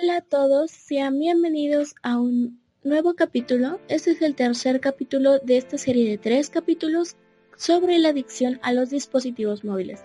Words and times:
Hola 0.00 0.18
a 0.18 0.20
todos, 0.20 0.70
sean 0.70 1.18
bienvenidos 1.18 1.96
a 2.02 2.20
un 2.20 2.60
nuevo 2.84 3.14
capítulo. 3.14 3.80
Este 3.88 4.12
es 4.12 4.22
el 4.22 4.36
tercer 4.36 4.80
capítulo 4.80 5.40
de 5.40 5.56
esta 5.56 5.76
serie 5.76 6.08
de 6.08 6.18
tres 6.18 6.50
capítulos 6.50 7.16
sobre 7.56 7.98
la 7.98 8.10
adicción 8.10 8.60
a 8.62 8.72
los 8.72 8.90
dispositivos 8.90 9.64
móviles. 9.64 10.04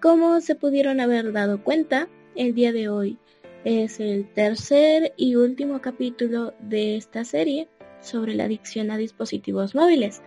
Como 0.00 0.40
se 0.40 0.54
pudieron 0.54 0.98
haber 0.98 1.32
dado 1.32 1.62
cuenta, 1.62 2.08
el 2.36 2.54
día 2.54 2.72
de 2.72 2.88
hoy 2.88 3.18
es 3.64 4.00
el 4.00 4.32
tercer 4.32 5.12
y 5.18 5.34
último 5.34 5.82
capítulo 5.82 6.54
de 6.60 6.96
esta 6.96 7.24
serie 7.26 7.68
sobre 8.00 8.34
la 8.34 8.44
adicción 8.44 8.90
a 8.90 8.96
dispositivos 8.96 9.74
móviles. 9.74 10.22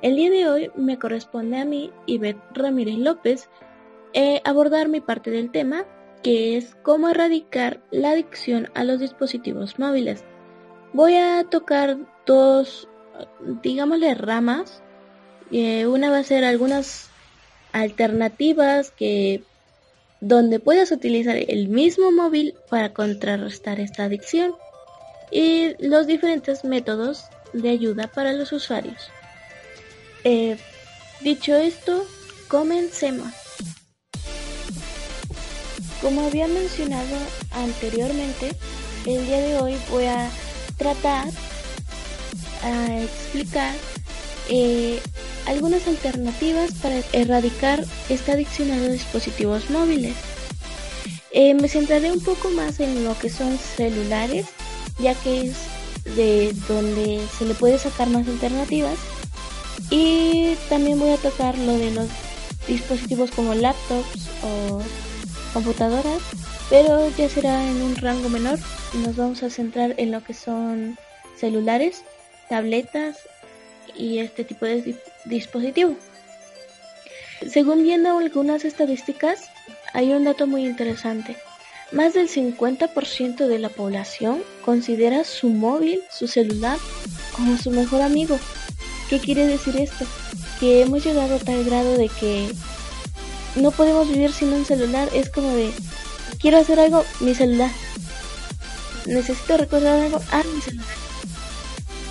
El 0.00 0.14
día 0.14 0.30
de 0.30 0.48
hoy 0.48 0.70
me 0.76 0.96
corresponde 0.96 1.56
a 1.56 1.64
mí, 1.64 1.90
Ivette 2.06 2.38
Ramírez 2.54 2.98
López, 2.98 3.50
eh, 4.12 4.40
abordar 4.44 4.88
mi 4.88 5.00
parte 5.00 5.32
del 5.32 5.50
tema 5.50 5.86
que 6.22 6.56
es 6.56 6.76
cómo 6.82 7.08
erradicar 7.08 7.80
la 7.90 8.10
adicción 8.10 8.70
a 8.74 8.84
los 8.84 9.00
dispositivos 9.00 9.78
móviles. 9.78 10.24
Voy 10.92 11.14
a 11.14 11.44
tocar 11.44 11.98
dos, 12.26 12.88
digámosle, 13.62 14.14
ramas. 14.14 14.82
Eh, 15.50 15.86
una 15.86 16.10
va 16.10 16.18
a 16.18 16.24
ser 16.24 16.44
algunas 16.44 17.08
alternativas 17.72 18.90
que 18.90 19.42
donde 20.20 20.58
puedas 20.58 20.90
utilizar 20.90 21.36
el 21.36 21.68
mismo 21.68 22.10
móvil 22.10 22.54
para 22.68 22.92
contrarrestar 22.92 23.78
esta 23.78 24.04
adicción 24.04 24.54
y 25.30 25.74
los 25.78 26.06
diferentes 26.06 26.64
métodos 26.64 27.24
de 27.52 27.70
ayuda 27.70 28.08
para 28.08 28.32
los 28.32 28.52
usuarios. 28.52 29.10
Eh, 30.24 30.56
dicho 31.20 31.54
esto, 31.54 32.04
comencemos. 32.48 33.47
Como 36.00 36.22
había 36.22 36.46
mencionado 36.46 37.16
anteriormente, 37.50 38.52
el 39.04 39.26
día 39.26 39.40
de 39.40 39.56
hoy 39.56 39.76
voy 39.90 40.04
a 40.04 40.30
tratar 40.76 41.28
a 42.62 43.00
explicar 43.02 43.74
eh, 44.48 45.00
algunas 45.46 45.88
alternativas 45.88 46.72
para 46.74 47.00
erradicar 47.12 47.84
esta 48.08 48.32
adicción 48.32 48.70
a 48.70 48.76
los 48.76 48.92
dispositivos 48.92 49.70
móviles. 49.70 50.14
Eh, 51.32 51.54
me 51.54 51.68
centraré 51.68 52.12
un 52.12 52.20
poco 52.20 52.50
más 52.50 52.78
en 52.78 53.04
lo 53.04 53.18
que 53.18 53.28
son 53.28 53.58
celulares, 53.58 54.46
ya 54.98 55.14
que 55.14 55.48
es 55.48 55.56
de 56.16 56.54
donde 56.68 57.20
se 57.36 57.44
le 57.44 57.54
puede 57.54 57.76
sacar 57.76 58.08
más 58.08 58.26
alternativas. 58.28 58.98
Y 59.90 60.54
también 60.68 60.98
voy 60.98 61.10
a 61.10 61.16
tocar 61.16 61.58
lo 61.58 61.76
de 61.76 61.90
los 61.90 62.08
dispositivos 62.68 63.30
como 63.30 63.54
laptops 63.54 64.28
o 64.42 64.80
computadoras, 65.58 66.22
pero 66.70 67.10
ya 67.16 67.28
será 67.28 67.68
en 67.68 67.82
un 67.82 67.96
rango 67.96 68.28
menor. 68.28 68.60
Nos 68.94 69.16
vamos 69.16 69.42
a 69.42 69.50
centrar 69.50 69.92
en 69.96 70.12
lo 70.12 70.22
que 70.22 70.32
son 70.32 70.96
celulares, 71.36 72.04
tabletas 72.48 73.18
y 73.96 74.18
este 74.20 74.44
tipo 74.44 74.66
de 74.66 74.96
dispositivos. 75.24 75.96
Según 77.50 77.82
viendo 77.82 78.16
algunas 78.16 78.64
estadísticas, 78.64 79.50
hay 79.92 80.12
un 80.12 80.24
dato 80.24 80.46
muy 80.46 80.64
interesante. 80.64 81.36
Más 81.90 82.14
del 82.14 82.28
50% 82.28 83.48
de 83.48 83.58
la 83.58 83.68
población 83.68 84.44
considera 84.64 85.24
su 85.24 85.48
móvil, 85.48 86.02
su 86.08 86.28
celular, 86.28 86.78
como 87.34 87.56
su 87.56 87.72
mejor 87.72 88.02
amigo. 88.02 88.38
¿Qué 89.10 89.18
quiere 89.18 89.44
decir 89.44 89.76
esto? 89.76 90.04
Que 90.60 90.82
hemos 90.82 91.04
llegado 91.04 91.34
a 91.34 91.38
tal 91.40 91.64
grado 91.64 91.96
de 91.96 92.08
que 92.08 92.48
no 93.58 93.70
podemos 93.70 94.08
vivir 94.08 94.32
sin 94.32 94.52
un 94.52 94.64
celular. 94.64 95.08
Es 95.12 95.30
como 95.30 95.54
de, 95.54 95.72
quiero 96.40 96.58
hacer 96.58 96.80
algo, 96.80 97.04
mi 97.20 97.34
celular. 97.34 97.70
Necesito 99.06 99.56
recordar 99.56 100.00
algo, 100.00 100.20
ah, 100.32 100.42
mi 100.54 100.60
celular. 100.60 100.86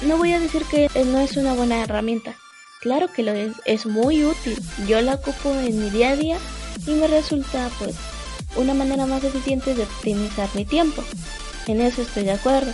No 0.03 0.17
voy 0.17 0.33
a 0.33 0.39
decir 0.39 0.63
que 0.69 0.89
no 1.05 1.19
es 1.19 1.37
una 1.37 1.53
buena 1.53 1.81
herramienta. 1.81 2.35
Claro 2.81 3.11
que 3.11 3.23
lo 3.23 3.31
es, 3.31 3.53
es 3.65 3.85
muy 3.85 4.23
útil. 4.23 4.61
Yo 4.87 5.01
la 5.01 5.15
ocupo 5.15 5.51
en 5.53 5.83
mi 5.83 5.89
día 5.89 6.11
a 6.11 6.15
día 6.15 6.37
y 6.85 6.91
me 6.91 7.07
resulta 7.07 7.69
pues 7.79 7.95
una 8.55 8.73
manera 8.73 9.05
más 9.05 9.23
eficiente 9.23 9.73
de 9.73 9.83
optimizar 9.83 10.49
mi 10.53 10.65
tiempo. 10.65 11.03
En 11.65 11.81
eso 11.81 12.01
estoy 12.01 12.23
de 12.23 12.31
acuerdo. 12.31 12.71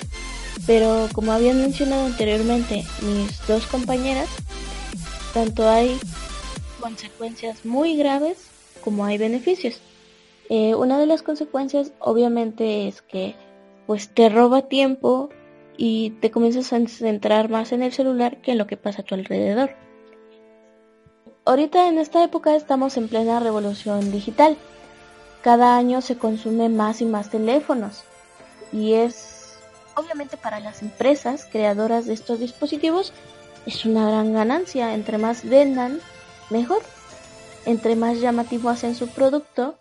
Pero 0.67 1.09
como 1.13 1.31
habían 1.31 1.61
mencionado 1.61 2.05
anteriormente 2.05 2.85
mis 3.01 3.47
dos 3.47 3.65
compañeras, 3.67 4.29
tanto 5.33 5.69
hay 5.69 5.99
consecuencias 6.79 7.65
muy 7.65 7.95
graves 7.95 8.52
como 8.83 9.05
hay 9.05 9.17
beneficios. 9.17 9.79
Eh, 10.49 10.75
una 10.75 10.99
de 10.99 11.05
las 11.05 11.23
consecuencias 11.23 11.93
obviamente 11.99 12.87
es 12.87 13.01
que 13.01 13.35
pues 13.87 14.09
te 14.09 14.29
roba 14.29 14.63
tiempo 14.63 15.29
y 15.77 16.11
te 16.21 16.31
comienzas 16.31 16.71
a 16.73 16.87
centrar 16.87 17.49
más 17.49 17.71
en 17.71 17.81
el 17.81 17.91
celular 17.91 18.41
que 18.41 18.51
en 18.51 18.57
lo 18.57 18.67
que 18.67 18.77
pasa 18.77 19.01
a 19.01 19.05
tu 19.05 19.15
alrededor. 19.15 19.71
Ahorita 21.45 21.87
en 21.87 21.97
esta 21.97 22.23
época 22.23 22.55
estamos 22.55 22.95
en 22.97 23.09
plena 23.09 23.39
revolución 23.39 24.11
digital. 24.11 24.57
Cada 25.41 25.75
año 25.75 26.01
se 26.01 26.17
consumen 26.17 26.77
más 26.77 27.01
y 27.01 27.05
más 27.05 27.29
teléfonos 27.29 28.03
y 28.71 28.93
es 28.93 29.57
obviamente 29.95 30.37
para 30.37 30.59
las 30.59 30.81
empresas 30.81 31.47
creadoras 31.51 32.05
de 32.05 32.13
estos 32.13 32.39
dispositivos 32.39 33.13
es 33.65 33.85
una 33.85 34.07
gran 34.07 34.33
ganancia. 34.33 34.93
Entre 34.93 35.17
más 35.17 35.47
vendan, 35.47 35.99
mejor 36.49 36.81
entre 37.65 37.95
más 37.95 38.19
llamativo 38.19 38.69
hacen 38.69 38.95
su 38.95 39.07
producto, 39.07 39.77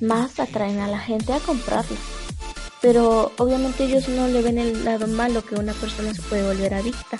más 0.00 0.40
atraen 0.40 0.80
a 0.80 0.88
la 0.88 0.98
gente 0.98 1.32
a 1.32 1.40
comprarlo. 1.40 1.96
Pero 2.80 3.32
obviamente 3.38 3.84
ellos 3.84 4.08
no 4.08 4.28
le 4.28 4.42
ven 4.42 4.58
el 4.58 4.84
lado 4.84 5.06
malo 5.06 5.44
que 5.44 5.54
una 5.54 5.72
persona 5.72 6.14
se 6.14 6.22
puede 6.22 6.46
volver 6.46 6.74
adicta. 6.74 7.18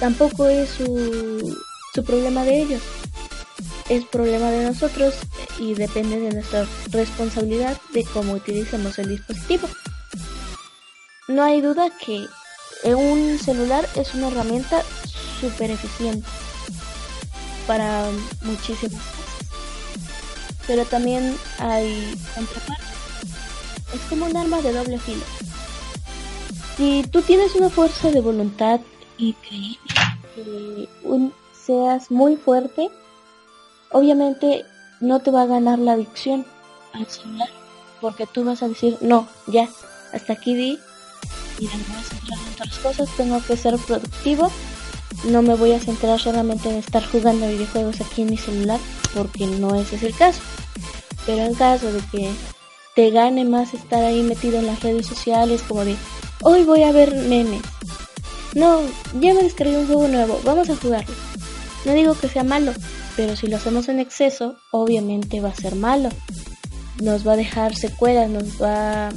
Tampoco 0.00 0.46
es 0.46 0.70
su, 0.70 1.56
su 1.94 2.04
problema 2.04 2.44
de 2.44 2.62
ellos. 2.62 2.82
Es 3.88 4.04
problema 4.04 4.50
de 4.50 4.64
nosotros 4.64 5.14
y 5.58 5.74
depende 5.74 6.20
de 6.20 6.30
nuestra 6.30 6.66
responsabilidad 6.90 7.76
de 7.92 8.04
cómo 8.04 8.34
utilicemos 8.34 8.98
el 8.98 9.08
dispositivo. 9.08 9.68
No 11.26 11.42
hay 11.42 11.60
duda 11.60 11.90
que 11.98 12.26
un 12.94 13.38
celular 13.38 13.88
es 13.96 14.14
una 14.14 14.28
herramienta 14.28 14.82
súper 15.40 15.70
eficiente 15.70 16.26
para 17.66 18.08
muchísimas 18.42 19.02
pero 20.68 20.84
también 20.84 21.36
hay 21.58 22.14
contraparte. 22.34 22.84
Es 23.94 24.00
como 24.08 24.26
un 24.26 24.36
arma 24.36 24.60
de 24.60 24.72
doble 24.72 24.98
filo. 24.98 25.24
Si 26.76 27.02
tú 27.10 27.22
tienes 27.22 27.56
una 27.56 27.70
fuerza 27.70 28.10
de 28.10 28.20
voluntad 28.20 28.80
increíble, 29.16 29.78
que 30.36 30.88
seas 31.66 32.10
muy 32.10 32.36
fuerte, 32.36 32.90
obviamente 33.90 34.64
no 35.00 35.20
te 35.20 35.30
va 35.30 35.42
a 35.42 35.46
ganar 35.46 35.78
la 35.78 35.92
adicción 35.92 36.46
al 36.92 37.06
celular, 37.06 37.48
porque 38.00 38.26
tú 38.26 38.44
vas 38.44 38.62
a 38.62 38.68
decir, 38.68 38.98
no, 39.00 39.26
ya, 39.46 39.68
hasta 40.12 40.34
aquí 40.34 40.54
di, 40.54 40.78
y 41.58 41.64
me 41.64 41.70
voy 41.70 41.96
a 41.96 42.02
centrar 42.02 42.38
en 42.38 42.52
otras 42.52 42.78
cosas, 42.78 43.08
tengo 43.16 43.42
que 43.42 43.56
ser 43.56 43.76
productivo, 43.78 44.52
no 45.24 45.42
me 45.42 45.54
voy 45.54 45.72
a 45.72 45.80
centrar 45.80 46.20
solamente 46.20 46.68
en 46.70 46.76
estar 46.76 47.04
jugando 47.04 47.48
videojuegos 47.48 48.00
aquí 48.00 48.22
en 48.22 48.30
mi 48.30 48.36
celular, 48.36 48.80
porque 49.14 49.46
no 49.46 49.74
ese 49.74 49.96
es 49.96 50.02
el 50.02 50.14
caso. 50.14 50.40
Pero 51.26 51.42
en 51.42 51.54
caso 51.54 51.92
de 51.92 52.00
que 52.10 52.30
te 52.94 53.10
gane 53.10 53.44
más 53.44 53.74
estar 53.74 54.02
ahí 54.04 54.22
metido 54.22 54.58
en 54.58 54.66
las 54.66 54.82
redes 54.82 55.06
sociales, 55.06 55.62
como 55.66 55.84
de 55.84 55.96
hoy 56.42 56.64
voy 56.64 56.82
a 56.82 56.92
ver 56.92 57.14
memes. 57.14 57.62
No, 58.54 58.80
ya 59.20 59.34
me 59.34 59.42
descargué 59.42 59.76
un 59.78 59.86
juego 59.86 60.08
nuevo, 60.08 60.40
vamos 60.44 60.70
a 60.70 60.76
jugarlo. 60.76 61.14
No 61.84 61.92
digo 61.92 62.14
que 62.14 62.28
sea 62.28 62.44
malo, 62.44 62.72
pero 63.16 63.36
si 63.36 63.46
lo 63.46 63.56
hacemos 63.56 63.88
en 63.88 64.00
exceso, 64.00 64.56
obviamente 64.70 65.40
va 65.40 65.50
a 65.50 65.54
ser 65.54 65.74
malo. 65.74 66.08
Nos 67.00 67.26
va 67.26 67.34
a 67.34 67.36
dejar 67.36 67.76
secuelas, 67.76 68.28
nos 68.30 68.60
va, 68.60 69.10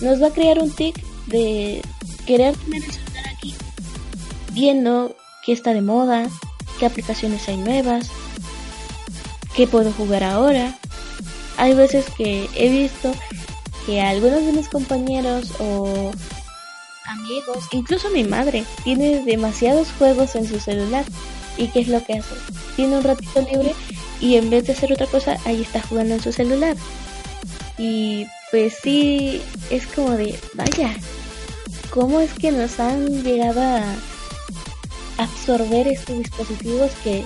nos 0.00 0.20
va 0.22 0.28
a 0.28 0.32
crear 0.32 0.58
un 0.58 0.70
tic 0.70 1.00
de 1.26 1.82
querer 2.26 2.56
tener 2.56 2.82
viendo 4.56 5.14
qué 5.44 5.52
está 5.52 5.74
de 5.74 5.82
moda, 5.82 6.28
qué 6.80 6.86
aplicaciones 6.86 7.46
hay 7.46 7.58
nuevas, 7.58 8.08
qué 9.54 9.66
puedo 9.66 9.92
jugar 9.92 10.24
ahora. 10.24 10.74
Hay 11.58 11.74
veces 11.74 12.06
que 12.16 12.48
he 12.56 12.70
visto 12.70 13.12
que 13.84 14.00
algunos 14.00 14.44
de 14.44 14.52
mis 14.52 14.68
compañeros 14.68 15.52
o 15.60 16.10
amigos, 17.06 17.64
incluso 17.70 18.10
mi 18.10 18.24
madre, 18.24 18.64
tiene 18.82 19.22
demasiados 19.24 19.88
juegos 19.98 20.34
en 20.34 20.48
su 20.48 20.58
celular. 20.58 21.04
¿Y 21.58 21.68
qué 21.68 21.80
es 21.80 21.88
lo 21.88 22.02
que 22.02 22.14
hace? 22.14 22.34
Tiene 22.76 22.96
un 22.96 23.04
ratito 23.04 23.42
libre 23.42 23.74
y 24.20 24.36
en 24.36 24.48
vez 24.48 24.66
de 24.66 24.72
hacer 24.72 24.92
otra 24.92 25.06
cosa, 25.06 25.36
ahí 25.44 25.62
está 25.62 25.82
jugando 25.82 26.14
en 26.14 26.22
su 26.22 26.32
celular. 26.32 26.76
Y 27.76 28.26
pues 28.50 28.78
sí, 28.82 29.42
es 29.68 29.86
como 29.86 30.12
de, 30.12 30.38
vaya, 30.54 30.96
¿cómo 31.90 32.20
es 32.20 32.32
que 32.32 32.52
nos 32.52 32.80
han 32.80 33.22
llegado 33.22 33.60
a 33.60 33.82
absorber 35.18 35.88
estos 35.88 36.18
dispositivos 36.18 36.92
que 37.02 37.24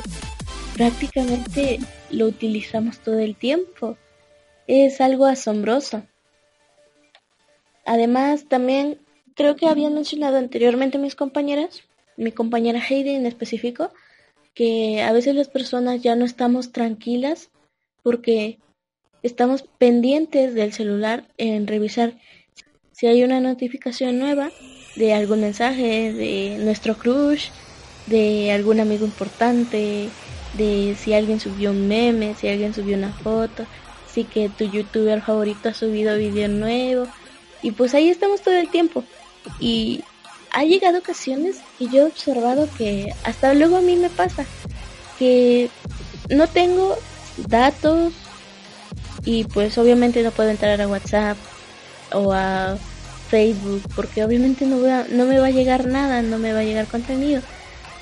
prácticamente 0.74 1.78
lo 2.10 2.26
utilizamos 2.26 2.98
todo 3.00 3.18
el 3.18 3.36
tiempo? 3.36 3.96
Es 4.66 5.00
algo 5.00 5.26
asombroso. 5.26 6.02
Además, 7.84 8.46
también 8.48 8.98
creo 9.34 9.56
que 9.56 9.66
habían 9.66 9.94
mencionado 9.94 10.36
anteriormente 10.36 10.98
mis 10.98 11.14
compañeras, 11.14 11.82
mi 12.16 12.32
compañera 12.32 12.80
Heidi 12.80 13.10
en 13.10 13.26
específico, 13.26 13.90
que 14.54 15.02
a 15.02 15.12
veces 15.12 15.34
las 15.34 15.48
personas 15.48 16.02
ya 16.02 16.14
no 16.16 16.24
estamos 16.24 16.72
tranquilas 16.72 17.50
porque 18.02 18.58
estamos 19.22 19.62
pendientes 19.78 20.54
del 20.54 20.72
celular 20.72 21.26
en 21.36 21.66
revisar 21.66 22.14
si 22.92 23.06
hay 23.06 23.22
una 23.22 23.40
notificación 23.40 24.18
nueva 24.18 24.50
de 24.96 25.14
algún 25.14 25.40
mensaje 25.40 26.12
de 26.12 26.58
nuestro 26.58 26.96
crush, 26.96 27.48
de 28.10 28.52
algún 28.52 28.80
amigo 28.80 29.06
importante, 29.06 30.10
de 30.54 30.96
si 30.98 31.14
alguien 31.14 31.40
subió 31.40 31.70
un 31.70 31.88
meme, 31.88 32.34
si 32.34 32.48
alguien 32.48 32.74
subió 32.74 32.96
una 32.96 33.12
foto, 33.12 33.64
si 34.12 34.24
que 34.24 34.48
tu 34.48 34.64
youtuber 34.64 35.22
favorito 35.22 35.68
ha 35.68 35.74
subido 35.74 36.18
video 36.18 36.48
nuevo. 36.48 37.06
Y 37.62 37.70
pues 37.70 37.94
ahí 37.94 38.08
estamos 38.08 38.42
todo 38.42 38.54
el 38.54 38.68
tiempo. 38.68 39.04
Y 39.60 40.02
ha 40.52 40.64
llegado 40.64 40.98
ocasiones 40.98 41.60
y 41.78 41.88
yo 41.88 42.02
he 42.02 42.06
observado 42.06 42.68
que 42.76 43.14
hasta 43.22 43.54
luego 43.54 43.76
a 43.76 43.80
mí 43.80 43.96
me 43.96 44.10
pasa 44.10 44.44
que 45.18 45.70
no 46.28 46.48
tengo 46.48 46.96
datos 47.46 48.12
y 49.24 49.44
pues 49.44 49.78
obviamente 49.78 50.22
no 50.22 50.32
puedo 50.32 50.50
entrar 50.50 50.80
a 50.80 50.88
WhatsApp 50.88 51.36
o 52.12 52.32
a 52.32 52.76
Facebook 53.28 53.82
porque 53.94 54.24
obviamente 54.24 54.66
no, 54.66 54.78
voy 54.78 54.90
no 55.10 55.26
me 55.26 55.38
va 55.38 55.46
a 55.46 55.50
llegar 55.50 55.86
nada, 55.86 56.22
no 56.22 56.38
me 56.38 56.52
va 56.52 56.60
a 56.60 56.64
llegar 56.64 56.86
contenido. 56.86 57.42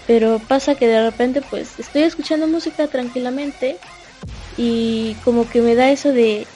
Pero 0.08 0.40
pasa 0.40 0.74
que 0.74 0.88
de 0.88 1.04
repente 1.04 1.42
pues 1.42 1.78
estoy 1.78 2.02
escuchando 2.02 2.48
música 2.48 2.88
tranquilamente 2.88 3.76
y 4.56 5.14
como 5.22 5.48
que 5.48 5.60
me 5.60 5.74
da 5.74 5.90
eso 5.90 6.12
de 6.12 6.46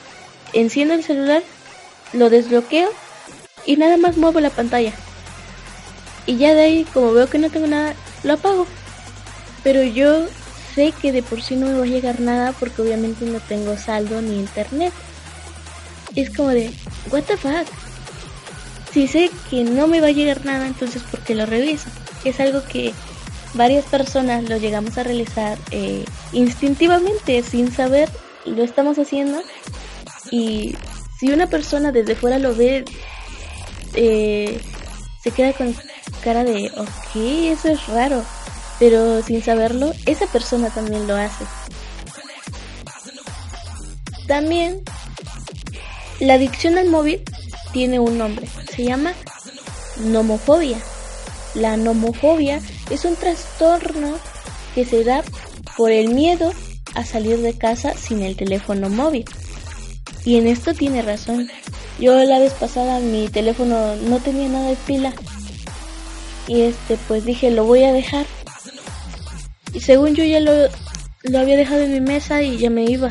enciendo 0.54 0.94
el 0.94 1.04
celular, 1.04 1.42
lo 2.14 2.30
desbloqueo 2.30 2.88
y 3.66 3.76
nada 3.76 3.98
más 3.98 4.16
muevo 4.16 4.40
la 4.40 4.48
pantalla. 4.50 4.92
Y 6.26 6.36
ya 6.38 6.54
de 6.54 6.62
ahí, 6.62 6.86
como 6.94 7.12
veo 7.12 7.28
que 7.28 7.38
no 7.38 7.50
tengo 7.50 7.66
nada, 7.66 7.94
lo 8.22 8.32
apago. 8.32 8.66
Pero 9.62 9.82
yo 9.82 10.26
sé 10.74 10.92
que 10.92 11.12
de 11.12 11.22
por 11.22 11.42
sí 11.42 11.54
no 11.56 11.66
me 11.66 11.78
va 11.78 11.84
a 11.84 11.88
llegar 11.88 12.20
nada 12.20 12.52
porque 12.52 12.80
obviamente 12.80 13.26
no 13.26 13.38
tengo 13.40 13.76
saldo 13.76 14.22
ni 14.22 14.38
internet. 14.38 14.92
Es 16.16 16.30
como 16.30 16.48
de, 16.48 16.72
what 17.10 17.24
the 17.24 17.36
fuck. 17.36 17.66
Si 18.92 19.06
sé 19.08 19.30
que 19.50 19.64
no 19.64 19.86
me 19.88 20.00
va 20.00 20.08
a 20.08 20.12
llegar 20.12 20.44
nada, 20.46 20.66
entonces 20.66 21.02
¿por 21.02 21.20
qué 21.20 21.34
lo 21.34 21.44
reviso? 21.44 21.88
Es 22.24 22.40
algo 22.40 22.62
que 22.64 22.92
varias 23.54 23.84
personas 23.84 24.48
lo 24.48 24.56
llegamos 24.56 24.98
a 24.98 25.02
realizar 25.02 25.58
eh, 25.70 26.04
instintivamente, 26.32 27.42
sin 27.42 27.72
saber, 27.72 28.08
lo 28.46 28.62
estamos 28.62 28.98
haciendo. 28.98 29.42
Y 30.30 30.76
si 31.18 31.30
una 31.30 31.46
persona 31.46 31.92
desde 31.92 32.14
fuera 32.14 32.38
lo 32.38 32.54
ve, 32.54 32.84
eh, 33.94 34.60
se 35.22 35.30
queda 35.30 35.52
con 35.52 35.74
cara 36.22 36.44
de, 36.44 36.70
ok, 36.76 37.16
eso 37.16 37.68
es 37.68 37.86
raro, 37.88 38.24
pero 38.78 39.22
sin 39.22 39.42
saberlo, 39.42 39.92
esa 40.06 40.26
persona 40.26 40.70
también 40.70 41.06
lo 41.06 41.16
hace. 41.16 41.44
También, 44.26 44.82
la 46.20 46.34
adicción 46.34 46.78
al 46.78 46.88
móvil 46.88 47.22
tiene 47.72 47.98
un 47.98 48.18
nombre, 48.18 48.48
se 48.74 48.84
llama 48.84 49.12
nomofobia. 49.98 50.78
La 51.54 51.76
nomofobia 51.76 52.60
es 52.92 53.04
un 53.04 53.16
trastorno 53.16 54.18
que 54.74 54.84
se 54.84 55.04
da 55.04 55.22
por 55.76 55.90
el 55.90 56.14
miedo 56.14 56.52
a 56.94 57.04
salir 57.04 57.38
de 57.38 57.56
casa 57.56 57.94
sin 57.94 58.22
el 58.22 58.36
teléfono 58.36 58.90
móvil. 58.90 59.24
Y 60.24 60.36
en 60.36 60.46
esto 60.46 60.74
tiene 60.74 61.02
razón. 61.02 61.50
Yo 61.98 62.22
la 62.24 62.38
vez 62.38 62.52
pasada 62.52 63.00
mi 63.00 63.28
teléfono 63.28 63.96
no 63.96 64.18
tenía 64.20 64.48
nada 64.48 64.68
de 64.68 64.76
pila. 64.76 65.12
Y 66.46 66.62
este 66.62 66.98
pues 67.08 67.24
dije 67.24 67.50
lo 67.50 67.64
voy 67.64 67.84
a 67.84 67.92
dejar 67.92 68.26
y 69.72 69.80
según 69.80 70.14
yo 70.14 70.24
ya 70.24 70.40
lo, 70.40 70.52
lo 71.22 71.38
había 71.38 71.56
dejado 71.56 71.80
en 71.80 71.92
mi 71.92 72.00
mesa 72.00 72.42
y 72.42 72.58
ya 72.58 72.68
me 72.68 72.84
iba. 72.84 73.10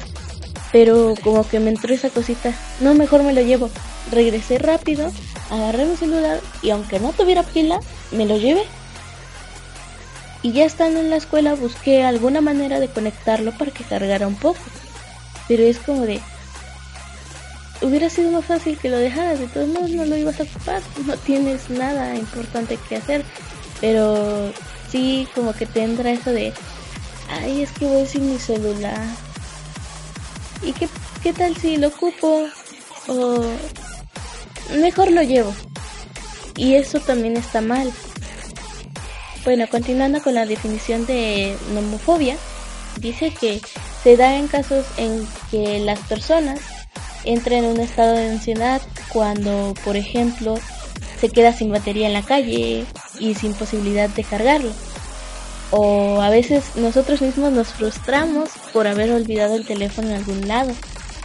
Pero 0.72 1.16
como 1.24 1.48
que 1.48 1.60
me 1.60 1.72
entró 1.72 1.94
esa 1.94 2.10
cosita. 2.10 2.54
No 2.82 2.94
mejor 2.94 3.24
me 3.24 3.34
lo 3.34 3.42
llevo. 3.42 3.70
Regresé 4.12 4.58
rápido 4.58 5.12
agarré 5.52 5.86
mi 5.86 5.98
celular 5.98 6.40
y 6.62 6.70
aunque 6.70 7.00
no 7.00 7.12
tuviera 7.12 7.44
pila 7.44 7.80
me 8.12 8.26
lo 8.26 8.38
llevé 8.38 8.64
y 10.44 10.52
ya 10.52 10.66
estando 10.66 11.00
en 11.00 11.10
la 11.10 11.18
escuela 11.18 11.56
busqué 11.56 12.04
alguna 12.04 12.42
manera 12.42 12.80
de 12.80 12.88
conectarlo 12.88 13.52
para 13.58 13.72
que 13.72 13.84
cargara 13.84 14.28
un 14.28 14.36
poco 14.36 14.60
pero 15.48 15.64
es 15.64 15.80
como 15.80 16.06
de 16.06 16.22
hubiera 17.82 18.10
sido 18.10 18.32
más 18.32 18.46
fácil 18.46 18.78
que 18.78 18.90
lo 18.90 18.98
dejaras, 18.98 19.40
de 19.40 19.48
todos 19.48 19.68
modos 19.68 19.90
no 19.92 20.06
lo 20.06 20.16
ibas 20.16 20.40
a 20.40 20.44
ocupar, 20.44 20.82
no 21.06 21.18
tienes 21.18 21.70
nada 21.70 22.16
importante 22.16 22.78
que 22.88 22.98
hacer, 22.98 23.26
pero 23.80 24.54
sí 24.90 25.28
como 25.34 25.54
que 25.54 25.66
tendrá 25.66 26.12
eso 26.12 26.32
de, 26.32 26.54
ay, 27.30 27.64
es 27.64 27.72
que 27.72 27.86
voy 27.86 28.06
sin 28.06 28.32
mi 28.32 28.40
celular. 28.40 29.02
¿Y 30.62 30.74
qué, 30.74 30.88
qué 31.24 31.34
tal 31.34 31.58
si 31.58 31.78
lo 31.78 31.88
ocupo? 31.88 32.46
O 33.08 33.44
mejor 34.80 35.12
lo 35.12 35.24
llevo. 35.24 35.54
Y 36.56 36.76
eso 36.76 37.00
también 37.00 37.36
está 37.36 37.62
mal. 37.62 37.92
Bueno, 39.44 39.66
continuando 39.68 40.22
con 40.22 40.36
la 40.36 40.46
definición 40.46 41.08
de 41.08 41.58
nomofobia, 41.74 42.38
dice 42.98 43.32
que 43.32 43.60
se 44.04 44.16
da 44.16 44.36
en 44.36 44.48
casos 44.48 44.86
en 44.98 45.28
que 45.50 45.80
las 45.80 46.00
personas 46.02 46.60
entra 47.24 47.58
en 47.58 47.66
un 47.66 47.80
estado 47.80 48.14
de 48.14 48.30
ansiedad 48.30 48.82
cuando, 49.12 49.74
por 49.84 49.98
ejemplo, 49.98 50.56
se 51.20 51.30
queda 51.30 51.54
sin 51.54 51.72
batería 51.72 52.08
en 52.08 52.14
la 52.14 52.22
calle 52.22 52.86
y 53.20 53.34
sin 53.34 53.56
posibilidad 53.56 54.10
de 54.10 54.24
cargarlo. 54.24 54.72
O 55.72 56.22
a 56.22 56.30
veces 56.30 56.76
nosotros 56.76 57.22
mismos 57.22 57.52
nos 57.52 57.70
frustramos 57.70 58.50
por 58.74 58.86
haber 58.86 59.12
olvidado 59.12 59.56
el 59.56 59.66
teléfono 59.66 60.10
en 60.10 60.18
algún 60.18 60.48
lado. 60.48 60.72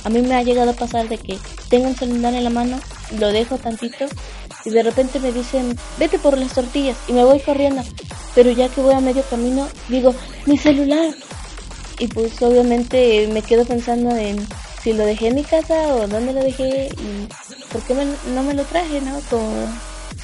A 0.05 0.09
mí 0.09 0.23
me 0.23 0.37
ha 0.37 0.43
llegado 0.43 0.71
a 0.71 0.75
pasar 0.75 1.09
de 1.09 1.19
que 1.19 1.39
tengo 1.69 1.89
un 1.89 1.97
celular 1.97 2.33
en 2.33 2.45
la 2.45 2.51
mano, 2.51 2.81
lo 3.19 3.29
dejo 3.29 3.59
tantito 3.59 4.07
y 4.67 4.71
de 4.71 4.83
repente 4.83 5.21
me 5.21 5.33
dicen, 5.33 5.79
vete 5.97 6.19
por 6.19 6.37
las 6.37 6.53
tortillas 6.53 6.97
y 7.07 7.13
me 7.13 7.25
voy 7.25 7.39
corriendo. 7.39 7.83
Pero 8.35 8.51
ya 8.51 8.69
que 8.69 8.83
voy 8.83 8.95
a 8.95 9.01
medio 9.01 9.23
camino, 9.23 9.69
digo, 9.89 10.15
mi 10.45 10.59
celular. 10.59 11.15
Y 12.01 12.09
pues 12.09 12.43
obviamente 12.43 13.29
me 13.33 13.43
quedo 13.43 13.65
pensando 13.65 14.15
en 14.15 14.45
si 14.83 14.93
lo 14.93 15.07
dejé 15.07 15.29
en 15.29 15.37
mi 15.37 15.45
casa 15.45 15.95
o 15.95 16.07
dónde 16.09 16.33
lo 16.33 16.43
dejé 16.43 16.89
y 16.89 17.29
por 17.73 17.81
qué 17.83 17.95
no 18.35 18.43
me 18.43 18.55
lo 18.55 18.65
traje, 18.65 19.01
¿no? 19.01 19.21
Como 19.31 19.69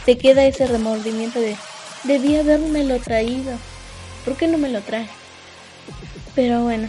te 0.05 0.19
queda 0.19 0.45
ese 0.45 0.67
remordimiento 0.67 1.41
de 1.41 1.57
debí 2.05 2.37
haberme 2.37 2.85
lo 2.85 2.99
traído. 2.99 3.53
¿Por 4.25 4.37
qué 4.37 4.49
no 4.49 4.59
me 4.59 4.69
lo 4.69 4.81
traje? 4.81 5.11
Pero 6.35 6.65
bueno, 6.65 6.89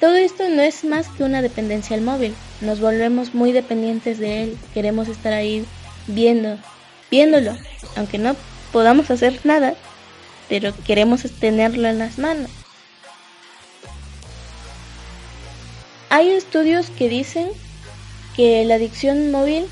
todo 0.00 0.14
esto 0.14 0.48
no 0.48 0.62
es 0.62 0.84
más 0.84 1.08
que 1.08 1.24
una 1.24 1.42
dependencia 1.42 1.96
al 1.96 2.02
móvil. 2.02 2.34
Nos 2.60 2.80
volvemos 2.80 3.34
muy 3.34 3.50
dependientes 3.52 4.18
de 4.18 4.44
él. 4.44 4.58
Queremos 4.72 5.08
estar 5.08 5.32
ahí 5.32 5.66
viendo, 6.08 6.58
viéndolo, 7.10 7.56
aunque 7.96 8.18
no 8.18 8.34
podamos 8.72 9.10
hacer 9.10 9.40
nada, 9.44 9.74
pero 10.48 10.72
queremos 10.84 11.22
tenerlo 11.38 11.88
en 11.88 11.98
las 11.98 12.18
manos. 12.18 12.50
Hay 16.10 16.30
estudios 16.30 16.90
que 16.90 17.08
dicen 17.08 17.48
que 18.34 18.64
la 18.64 18.76
adicción 18.76 19.30
móvil 19.30 19.66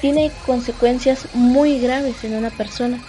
tiene 0.00 0.32
consecuencias 0.44 1.28
muy 1.34 1.78
graves 1.78 2.24
en 2.24 2.34
una 2.34 2.50
persona. 2.50 3.02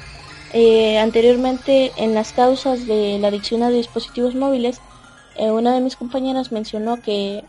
Eh, 0.54 1.00
anteriormente, 1.00 1.92
en 1.98 2.14
las 2.14 2.32
causas 2.32 2.86
de 2.86 3.18
la 3.20 3.30
adicción 3.30 3.64
a 3.64 3.72
dispositivos 3.72 4.36
móviles, 4.36 4.80
eh, 5.36 5.50
una 5.50 5.74
de 5.74 5.82
mis 5.82 5.96
compañeras 5.96 6.52
mencionó 6.52 7.02
que 7.02 7.44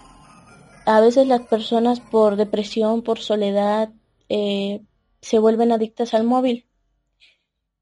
a 0.87 1.01
veces 1.01 1.27
las 1.27 1.43
personas 1.43 2.01
por 2.01 2.37
depresión, 2.37 3.03
por 3.03 3.19
soledad, 3.19 3.91
eh, 4.31 4.81
se 5.25 5.39
vuelven 5.39 5.73
adictas 5.73 6.15
al 6.15 6.25
móvil. 6.25 6.67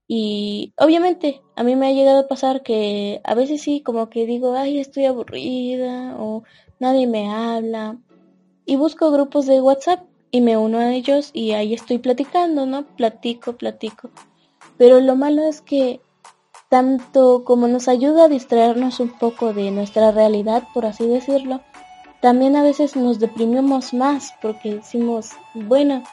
Y 0.07 0.75
obviamente 0.77 1.43
a 1.57 1.65
mí 1.65 1.75
me 1.75 1.89
ha 1.89 1.93
llegado 1.93 2.21
a 2.21 2.29
pasar 2.29 2.63
que 2.63 3.21
a 3.25 3.35
veces 3.35 3.63
sí, 3.63 3.83
como 3.83 4.11
que 4.11 4.27
digo, 4.27 4.55
ay, 4.55 4.79
estoy 4.79 5.07
aburrida 5.07 6.17
o 6.19 6.45
nadie 6.79 7.07
me 7.07 7.31
habla. 7.31 7.99
Y 8.65 8.77
busco 8.77 9.11
grupos 9.11 9.47
de 9.47 9.61
WhatsApp 9.61 10.05
y 10.31 10.41
me 10.41 10.57
uno 10.57 10.79
a 10.79 10.93
ellos 10.95 11.31
y 11.33 11.53
ahí 11.53 11.75
estoy 11.75 11.99
platicando, 11.99 12.65
¿no? 12.65 12.87
Platico, 12.97 13.55
platico. 13.55 14.11
Pero 14.79 15.01
lo 15.01 15.17
malo 15.17 15.43
es 15.43 15.61
que 15.61 16.01
tanto 16.69 17.45
como 17.45 17.67
nos 17.67 17.89
ayuda 17.89 18.25
a 18.25 18.29
distraernos 18.29 19.01
un 19.01 19.19
poco 19.19 19.53
de 19.53 19.71
nuestra 19.73 20.13
realidad, 20.13 20.69
por 20.73 20.87
así 20.87 21.07
decirlo, 21.07 21.61
también 22.21 22.55
a 22.55 22.63
veces 22.63 22.95
nos 22.95 23.19
deprimimos 23.19 23.93
más 23.93 24.33
porque 24.41 24.77
decimos, 24.77 25.31
bueno, 25.55 26.05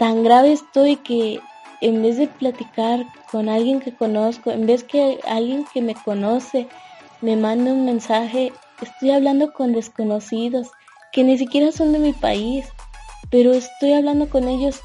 tan 0.00 0.24
grave 0.24 0.52
estoy 0.52 0.96
que 0.96 1.40
en 1.82 2.02
vez 2.02 2.16
de 2.16 2.26
platicar 2.26 3.04
con 3.30 3.50
alguien 3.50 3.80
que 3.80 3.94
conozco, 3.94 4.50
en 4.50 4.64
vez 4.64 4.82
que 4.82 5.20
alguien 5.28 5.66
que 5.74 5.82
me 5.82 5.94
conoce 5.94 6.68
me 7.20 7.36
mande 7.36 7.70
un 7.70 7.84
mensaje, 7.84 8.50
estoy 8.80 9.10
hablando 9.10 9.52
con 9.52 9.74
desconocidos 9.74 10.68
que 11.12 11.22
ni 11.22 11.36
siquiera 11.36 11.70
son 11.70 11.92
de 11.92 11.98
mi 11.98 12.14
país, 12.14 12.64
pero 13.30 13.52
estoy 13.52 13.92
hablando 13.92 14.30
con 14.30 14.48
ellos 14.48 14.80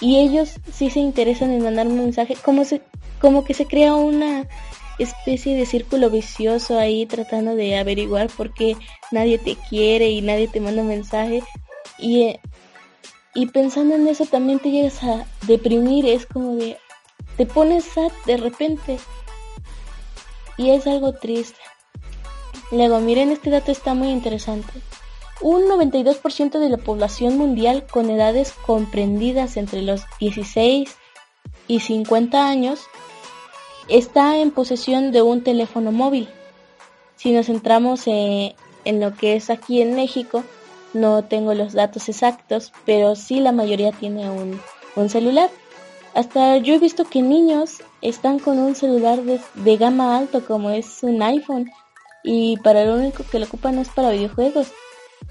y 0.00 0.18
ellos 0.20 0.60
sí 0.72 0.88
se 0.88 1.00
interesan 1.00 1.50
en 1.50 1.64
mandarme 1.64 1.94
un 1.94 2.04
mensaje, 2.04 2.36
como 2.44 2.64
se, 2.64 2.82
como 3.20 3.42
que 3.42 3.54
se 3.54 3.66
crea 3.66 3.96
una 3.96 4.46
especie 5.00 5.56
de 5.56 5.66
círculo 5.66 6.10
vicioso 6.10 6.78
ahí 6.78 7.06
tratando 7.06 7.56
de 7.56 7.76
averiguar 7.76 8.28
por 8.28 8.54
qué 8.54 8.76
nadie 9.10 9.38
te 9.38 9.56
quiere 9.68 10.10
y 10.10 10.22
nadie 10.22 10.46
te 10.46 10.60
manda 10.60 10.82
un 10.82 10.88
mensaje 10.88 11.42
y 11.98 12.22
eh, 12.22 12.40
y 13.36 13.46
pensando 13.46 13.94
en 13.94 14.08
eso 14.08 14.24
también 14.24 14.58
te 14.58 14.70
llegas 14.70 15.02
a 15.04 15.26
deprimir, 15.46 16.06
es 16.06 16.26
como 16.26 16.56
de 16.56 16.78
te 17.36 17.44
pones 17.46 17.84
sad 17.84 18.10
de 18.24 18.38
repente 18.38 18.98
y 20.56 20.70
es 20.70 20.86
algo 20.86 21.12
triste. 21.12 21.60
Luego, 22.72 22.98
miren, 23.00 23.30
este 23.30 23.50
dato 23.50 23.70
está 23.70 23.94
muy 23.94 24.08
interesante. 24.08 24.72
Un 25.42 25.64
92% 25.64 26.58
de 26.58 26.70
la 26.70 26.78
población 26.78 27.36
mundial 27.36 27.86
con 27.86 28.08
edades 28.08 28.52
comprendidas 28.52 29.58
entre 29.58 29.82
los 29.82 30.02
16 30.18 30.96
y 31.68 31.80
50 31.80 32.48
años 32.48 32.80
está 33.88 34.38
en 34.38 34.50
posesión 34.50 35.12
de 35.12 35.20
un 35.20 35.44
teléfono 35.44 35.92
móvil. 35.92 36.28
Si 37.16 37.32
nos 37.32 37.46
centramos 37.46 38.06
en, 38.06 38.54
lo 38.84 39.14
que 39.14 39.36
es 39.36 39.50
aquí 39.50 39.82
en 39.82 39.94
México, 39.94 40.42
no 40.96 41.22
tengo 41.24 41.54
los 41.54 41.72
datos 41.72 42.08
exactos, 42.08 42.72
pero 42.84 43.14
sí 43.14 43.40
la 43.40 43.52
mayoría 43.52 43.92
tiene 43.92 44.30
un, 44.30 44.60
un 44.96 45.08
celular. 45.08 45.50
Hasta 46.14 46.56
yo 46.56 46.74
he 46.74 46.78
visto 46.78 47.04
que 47.04 47.22
niños 47.22 47.82
están 48.00 48.38
con 48.38 48.58
un 48.58 48.74
celular 48.74 49.22
de, 49.22 49.40
de, 49.54 49.76
gama 49.76 50.16
alto 50.16 50.44
como 50.44 50.70
es 50.70 51.02
un 51.02 51.22
iPhone 51.22 51.70
y 52.24 52.56
para 52.58 52.84
lo 52.84 52.94
único 52.94 53.24
que 53.30 53.38
lo 53.38 53.46
ocupan 53.46 53.78
es 53.78 53.88
para 53.90 54.10
videojuegos. 54.10 54.72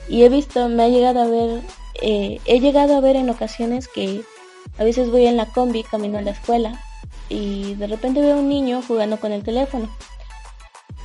Y 0.07 0.23
he 0.23 0.29
visto, 0.29 0.69
me 0.69 0.83
ha 0.83 0.87
llegado 0.87 1.21
a 1.21 1.27
ver, 1.27 1.61
eh, 2.01 2.39
he 2.45 2.59
llegado 2.59 2.95
a 2.95 3.01
ver 3.01 3.15
en 3.15 3.29
ocasiones 3.29 3.87
que 3.87 4.23
a 4.77 4.83
veces 4.83 5.09
voy 5.09 5.25
en 5.25 5.37
la 5.37 5.47
combi 5.47 5.83
camino 5.83 6.17
a 6.17 6.21
la 6.21 6.31
escuela 6.31 6.79
y 7.29 7.75
de 7.75 7.87
repente 7.87 8.21
veo 8.21 8.35
a 8.35 8.39
un 8.39 8.49
niño 8.49 8.81
jugando 8.87 9.19
con 9.19 9.31
el 9.31 9.43
teléfono. 9.43 9.89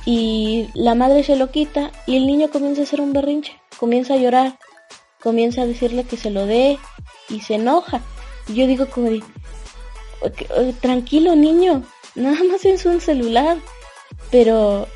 Y 0.05 0.69
la 0.73 0.95
madre 0.95 1.23
se 1.23 1.35
lo 1.35 1.51
quita 1.51 1.91
y 2.07 2.17
el 2.17 2.25
niño 2.25 2.49
comienza 2.49 2.81
a 2.81 2.83
hacer 2.85 3.01
un 3.01 3.13
berrinche, 3.13 3.59
comienza 3.77 4.15
a 4.15 4.17
llorar, 4.17 4.57
comienza 5.21 5.61
a 5.61 5.67
decirle 5.67 6.05
que 6.05 6.17
se 6.17 6.31
lo 6.31 6.45
dé 6.45 6.79
y 7.29 7.41
se 7.41 7.55
enoja. 7.55 8.01
Y 8.47 8.55
yo 8.55 8.67
digo 8.67 8.87
como 8.87 9.09
de, 9.09 9.23
tranquilo 10.81 11.35
niño, 11.35 11.83
nada 12.15 12.43
más 12.43 12.65
es 12.65 12.85
un 12.85 12.99
celular. 13.01 13.57
Pero 14.29 14.87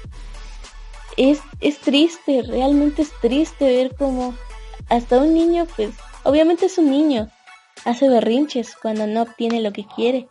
es, 1.18 1.40
es 1.62 1.80
triste, 1.80 2.42
realmente 2.42 3.02
es 3.02 3.12
triste 3.22 3.66
ver 3.66 3.96
como 3.96 4.34
hasta 4.90 5.18
un 5.18 5.34
niño, 5.34 5.68
pues 5.76 5.92
obviamente 6.24 6.66
es 6.66 6.78
un 6.78 6.90
niño, 6.90 7.30
hace 7.86 8.10
berrinches 8.10 8.76
cuando 8.76 9.08
no 9.08 9.24
obtiene 9.24 9.62
lo 9.62 9.72
que 9.74 9.86
quiere. 9.86 10.28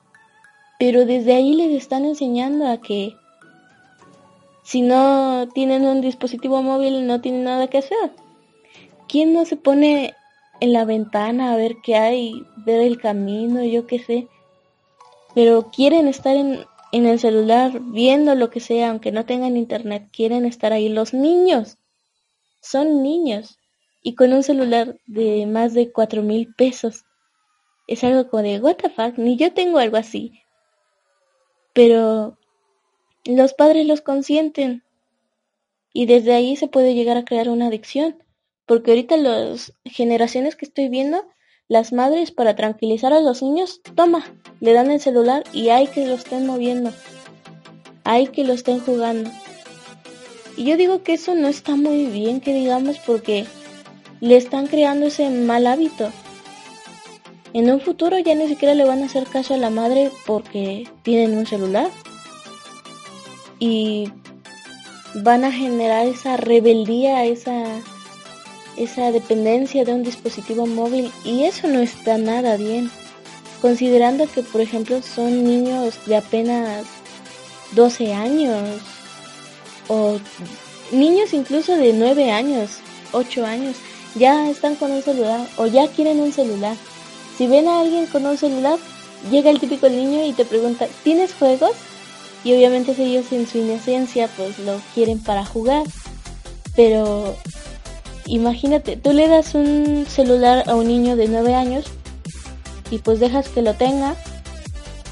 Pero 0.78 1.06
desde 1.06 1.34
ahí 1.34 1.54
les 1.54 1.70
están 1.70 2.04
enseñando 2.04 2.68
a 2.68 2.80
que 2.80 3.14
si 4.64 4.80
no 4.80 5.46
tienen 5.54 5.84
un 5.84 6.00
dispositivo 6.00 6.62
móvil 6.62 7.06
no 7.06 7.20
tienen 7.20 7.44
nada 7.44 7.68
que 7.68 7.78
hacer. 7.78 8.12
¿Quién 9.08 9.34
no 9.34 9.44
se 9.44 9.56
pone 9.56 10.14
en 10.60 10.72
la 10.72 10.86
ventana 10.86 11.52
a 11.52 11.56
ver 11.56 11.76
qué 11.82 11.96
hay, 11.96 12.42
ver 12.56 12.80
el 12.80 12.98
camino, 12.98 13.62
yo 13.62 13.86
qué 13.86 13.98
sé? 13.98 14.26
Pero 15.34 15.70
quieren 15.70 16.08
estar 16.08 16.34
en, 16.34 16.64
en 16.92 17.06
el 17.06 17.20
celular 17.20 17.78
viendo 17.78 18.34
lo 18.34 18.48
que 18.48 18.60
sea, 18.60 18.88
aunque 18.88 19.12
no 19.12 19.26
tengan 19.26 19.58
internet, 19.58 20.08
quieren 20.10 20.46
estar 20.46 20.72
ahí. 20.72 20.88
Los 20.88 21.12
niños 21.12 21.76
son 22.60 23.02
niños 23.02 23.58
y 24.02 24.14
con 24.14 24.32
un 24.32 24.42
celular 24.42 24.98
de 25.06 25.44
más 25.44 25.74
de 25.74 25.92
cuatro 25.92 26.22
mil 26.22 26.54
pesos. 26.54 27.04
Es 27.86 28.02
algo 28.02 28.30
como 28.30 28.42
de, 28.42 28.60
what 28.60 28.78
ni 29.18 29.36
yo 29.36 29.52
tengo 29.52 29.78
algo 29.78 29.98
así. 29.98 30.40
Pero 31.74 32.38
los 33.24 33.54
padres 33.54 33.86
los 33.86 34.00
consienten. 34.00 34.82
Y 35.92 36.06
desde 36.06 36.34
ahí 36.34 36.56
se 36.56 36.68
puede 36.68 36.94
llegar 36.94 37.16
a 37.16 37.24
crear 37.24 37.48
una 37.48 37.68
adicción. 37.68 38.22
Porque 38.66 38.90
ahorita 38.92 39.16
las 39.16 39.72
generaciones 39.84 40.56
que 40.56 40.64
estoy 40.64 40.88
viendo, 40.88 41.24
las 41.68 41.92
madres 41.92 42.30
para 42.30 42.56
tranquilizar 42.56 43.12
a 43.12 43.20
los 43.20 43.42
niños, 43.42 43.80
toma, 43.94 44.24
le 44.60 44.72
dan 44.72 44.90
el 44.90 45.00
celular 45.00 45.44
y 45.52 45.68
hay 45.68 45.86
que 45.86 46.06
lo 46.06 46.14
estén 46.14 46.46
moviendo. 46.46 46.92
Hay 48.04 48.28
que 48.28 48.44
lo 48.44 48.52
estén 48.52 48.80
jugando. 48.80 49.30
Y 50.56 50.64
yo 50.64 50.76
digo 50.76 51.02
que 51.02 51.14
eso 51.14 51.34
no 51.34 51.48
está 51.48 51.76
muy 51.76 52.06
bien, 52.06 52.40
que 52.40 52.54
digamos, 52.54 52.98
porque 52.98 53.44
le 54.20 54.36
están 54.36 54.66
creando 54.66 55.06
ese 55.06 55.28
mal 55.30 55.66
hábito. 55.66 56.10
En 57.52 57.70
un 57.70 57.80
futuro 57.80 58.18
ya 58.18 58.34
ni 58.34 58.48
siquiera 58.48 58.74
le 58.74 58.84
van 58.84 59.02
a 59.02 59.06
hacer 59.06 59.24
caso 59.24 59.54
a 59.54 59.58
la 59.58 59.70
madre 59.70 60.10
porque 60.26 60.88
tienen 61.02 61.36
un 61.36 61.46
celular 61.46 61.90
y 63.58 64.10
van 65.14 65.44
a 65.44 65.52
generar 65.52 66.06
esa 66.06 66.36
rebeldía, 66.36 67.24
esa, 67.24 67.64
esa 68.76 69.12
dependencia 69.12 69.84
de 69.84 69.94
un 69.94 70.02
dispositivo 70.02 70.66
móvil 70.66 71.12
y 71.24 71.44
eso 71.44 71.68
no 71.68 71.80
está 71.80 72.18
nada 72.18 72.56
bien. 72.56 72.90
Considerando 73.60 74.26
que, 74.26 74.42
por 74.42 74.60
ejemplo, 74.60 75.00
son 75.00 75.44
niños 75.44 75.98
de 76.06 76.16
apenas 76.16 76.84
12 77.72 78.12
años 78.12 78.80
o 79.88 80.18
niños 80.92 81.32
incluso 81.32 81.76
de 81.76 81.92
9 81.92 82.30
años, 82.30 82.78
8 83.12 83.46
años, 83.46 83.76
ya 84.14 84.50
están 84.50 84.76
con 84.76 84.90
un 84.90 85.02
celular 85.02 85.46
o 85.56 85.66
ya 85.66 85.88
quieren 85.88 86.20
un 86.20 86.32
celular. 86.32 86.76
Si 87.38 87.46
ven 87.46 87.68
a 87.68 87.80
alguien 87.80 88.06
con 88.06 88.26
un 88.26 88.36
celular, 88.36 88.78
llega 89.30 89.50
el 89.50 89.60
típico 89.60 89.88
niño 89.88 90.24
y 90.24 90.32
te 90.32 90.44
pregunta, 90.44 90.86
¿tienes 91.02 91.32
juegos? 91.34 91.72
Y 92.44 92.52
obviamente 92.54 92.94
ellos 92.98 93.32
en 93.32 93.46
su 93.46 93.58
inocencia 93.58 94.28
pues 94.36 94.58
lo 94.58 94.80
quieren 94.94 95.18
para 95.18 95.44
jugar. 95.44 95.84
Pero 96.76 97.34
imagínate, 98.26 98.96
tú 98.96 99.12
le 99.12 99.28
das 99.28 99.54
un 99.54 100.06
celular 100.08 100.68
a 100.68 100.74
un 100.74 100.88
niño 100.88 101.16
de 101.16 101.28
9 101.28 101.54
años 101.54 101.86
y 102.90 102.98
pues 102.98 103.18
dejas 103.18 103.48
que 103.48 103.62
lo 103.62 103.74
tenga. 103.74 104.14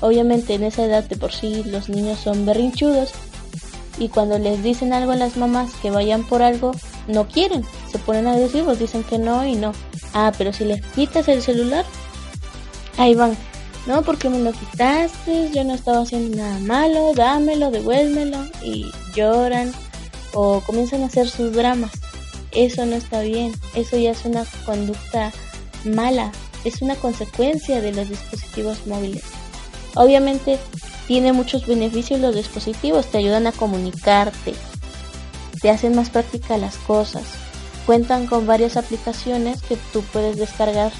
Obviamente 0.00 0.54
en 0.54 0.64
esa 0.64 0.84
edad 0.84 1.04
de 1.04 1.16
por 1.16 1.32
sí 1.32 1.62
los 1.64 1.88
niños 1.88 2.18
son 2.18 2.44
berrinchudos 2.44 3.12
y 3.98 4.08
cuando 4.08 4.38
les 4.38 4.62
dicen 4.62 4.92
algo 4.92 5.12
a 5.12 5.16
las 5.16 5.36
mamás 5.36 5.72
que 5.80 5.90
vayan 5.90 6.24
por 6.24 6.42
algo, 6.42 6.72
no 7.06 7.28
quieren, 7.28 7.64
se 7.90 7.98
ponen 7.98 8.26
agresivos, 8.26 8.78
dicen 8.78 9.04
que 9.04 9.18
no 9.18 9.46
y 9.46 9.54
no. 9.54 9.72
Ah, 10.14 10.32
pero 10.36 10.52
si 10.52 10.64
les 10.64 10.82
quitas 10.82 11.28
el 11.28 11.42
celular, 11.42 11.84
ahí 12.98 13.14
van 13.14 13.36
no, 13.86 14.02
porque 14.02 14.28
me 14.28 14.38
lo 14.38 14.52
quitaste, 14.52 15.50
yo 15.52 15.64
no 15.64 15.74
estaba 15.74 16.02
haciendo 16.02 16.36
nada 16.36 16.58
malo, 16.60 17.12
dámelo, 17.14 17.70
devuélvelo 17.70 18.46
y 18.62 18.90
lloran 19.14 19.72
o 20.34 20.60
comienzan 20.60 21.02
a 21.02 21.06
hacer 21.06 21.28
sus 21.28 21.52
dramas. 21.52 21.90
Eso 22.52 22.86
no 22.86 22.94
está 22.94 23.22
bien, 23.22 23.52
eso 23.74 23.96
ya 23.96 24.10
es 24.10 24.24
una 24.24 24.44
conducta 24.64 25.32
mala, 25.84 26.30
es 26.64 26.80
una 26.80 26.94
consecuencia 26.94 27.80
de 27.80 27.92
los 27.92 28.08
dispositivos 28.08 28.86
móviles. 28.86 29.24
Obviamente 29.94 30.58
tiene 31.08 31.32
muchos 31.32 31.66
beneficios 31.66 32.20
los 32.20 32.34
dispositivos, 32.34 33.06
te 33.06 33.18
ayudan 33.18 33.46
a 33.46 33.52
comunicarte, 33.52 34.54
te 35.60 35.70
hacen 35.70 35.96
más 35.96 36.10
prácticas 36.10 36.60
las 36.60 36.76
cosas, 36.76 37.24
cuentan 37.84 38.26
con 38.26 38.46
varias 38.46 38.76
aplicaciones 38.76 39.60
que 39.62 39.76
tú 39.92 40.02
puedes 40.12 40.36
descargar 40.36 40.92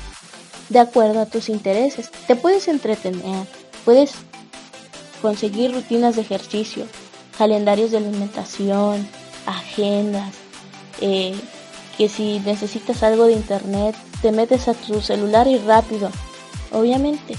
de 0.72 0.80
acuerdo 0.80 1.20
a 1.20 1.26
tus 1.26 1.48
intereses. 1.48 2.10
Te 2.26 2.34
puedes 2.34 2.66
entretener, 2.68 3.46
puedes 3.84 4.12
conseguir 5.20 5.72
rutinas 5.72 6.16
de 6.16 6.22
ejercicio, 6.22 6.86
calendarios 7.36 7.90
de 7.90 7.98
alimentación, 7.98 9.06
agendas, 9.46 10.34
eh, 11.00 11.34
que 11.96 12.08
si 12.08 12.40
necesitas 12.40 13.02
algo 13.02 13.26
de 13.26 13.34
internet, 13.34 13.94
te 14.22 14.32
metes 14.32 14.68
a 14.68 14.74
tu 14.74 15.00
celular 15.00 15.46
y 15.46 15.58
rápido. 15.58 16.10
Obviamente, 16.72 17.34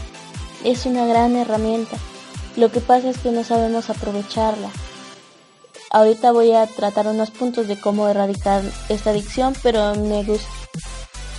es 0.63 0.85
una 0.85 1.05
gran 1.05 1.35
herramienta. 1.35 1.97
Lo 2.55 2.71
que 2.71 2.81
pasa 2.81 3.09
es 3.09 3.17
que 3.17 3.31
no 3.31 3.43
sabemos 3.43 3.89
aprovecharla. 3.89 4.69
Ahorita 5.89 6.31
voy 6.31 6.51
a 6.53 6.65
tratar 6.67 7.07
unos 7.07 7.31
puntos 7.31 7.67
de 7.67 7.79
cómo 7.79 8.07
erradicar 8.07 8.63
esta 8.89 9.09
adicción, 9.09 9.53
pero 9.61 9.95
me 9.95 10.23
gusta. 10.23 10.62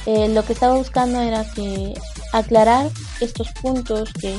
Eh, 0.07 0.29
lo 0.29 0.45
que 0.45 0.53
estaba 0.53 0.75
buscando 0.75 1.21
era 1.21 1.45
que 1.55 1.95
aclarar 2.33 2.91
estos 3.21 3.51
puntos 3.53 4.13
que 4.13 4.37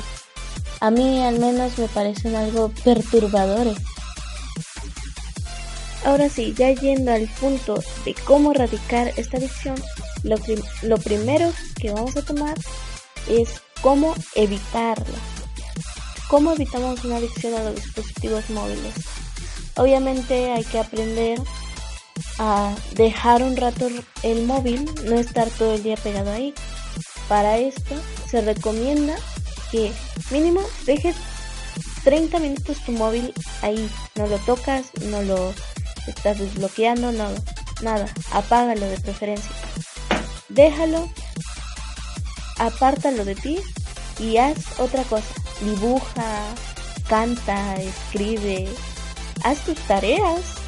a 0.80 0.92
mí 0.92 1.24
al 1.24 1.40
menos 1.40 1.78
me 1.78 1.88
parecen 1.88 2.36
algo 2.36 2.72
perturbadores. 2.84 3.78
Ahora 6.04 6.30
sí, 6.30 6.54
ya 6.56 6.72
yendo 6.72 7.12
al 7.12 7.28
punto 7.40 7.82
de 8.06 8.14
cómo 8.14 8.52
erradicar 8.52 9.12
esta 9.18 9.38
adicción, 9.38 9.76
lo, 10.24 10.36
lo 10.84 10.98
primero 10.98 11.52
que 11.80 11.92
vamos 11.92 12.16
a 12.16 12.22
tomar 12.22 12.56
es 13.28 13.62
cómo 13.82 14.14
evitarla. 14.36 15.18
¿Cómo 16.30 16.52
evitamos 16.52 17.04
una 17.06 17.18
adicción 17.18 17.54
a 17.56 17.64
los 17.64 17.76
dispositivos 17.76 18.50
móviles? 18.50 18.94
Obviamente 19.78 20.52
hay 20.52 20.64
que 20.64 20.80
aprender 20.80 21.40
a 22.38 22.76
dejar 22.94 23.44
un 23.44 23.56
rato 23.56 23.88
el 24.24 24.46
móvil, 24.46 24.90
no 25.06 25.16
estar 25.16 25.50
todo 25.50 25.76
el 25.76 25.84
día 25.84 25.96
pegado 25.98 26.32
ahí. 26.32 26.54
Para 27.28 27.58
esto 27.58 27.96
se 28.30 28.42
recomienda 28.42 29.16
que 29.72 29.92
mínimo 30.32 30.62
dejes 30.86 31.16
30 32.04 32.40
minutos 32.40 32.78
tu 32.86 32.92
móvil 32.92 33.34
ahí, 33.62 33.90
no 34.16 34.28
lo 34.28 34.38
tocas, 34.40 34.92
no 35.02 35.22
lo 35.24 35.54
estás 36.08 36.38
desbloqueando, 36.38 37.12
no, 37.12 37.30
nada, 37.82 38.08
apágalo 38.32 38.86
de 38.86 39.00
preferencia. 39.00 39.52
Déjalo, 40.50 41.10
apártalo 42.60 43.26
de 43.26 43.36
ti 43.36 43.58
y 44.20 44.38
haz 44.38 44.80
otra 44.80 45.04
cosa. 45.04 45.34
Dibuja, 45.62 46.46
canta, 47.08 47.76
escribe, 47.82 48.68
haz 49.44 49.60
tus 49.66 49.78
tareas. 49.88 50.65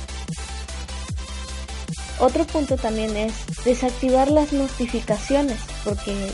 Otro 2.20 2.46
punto 2.46 2.78
también 2.78 3.16
es 3.16 3.34
desactivar 3.64 4.32
las 4.32 4.52
notificaciones, 4.52 5.60
porque 5.84 6.32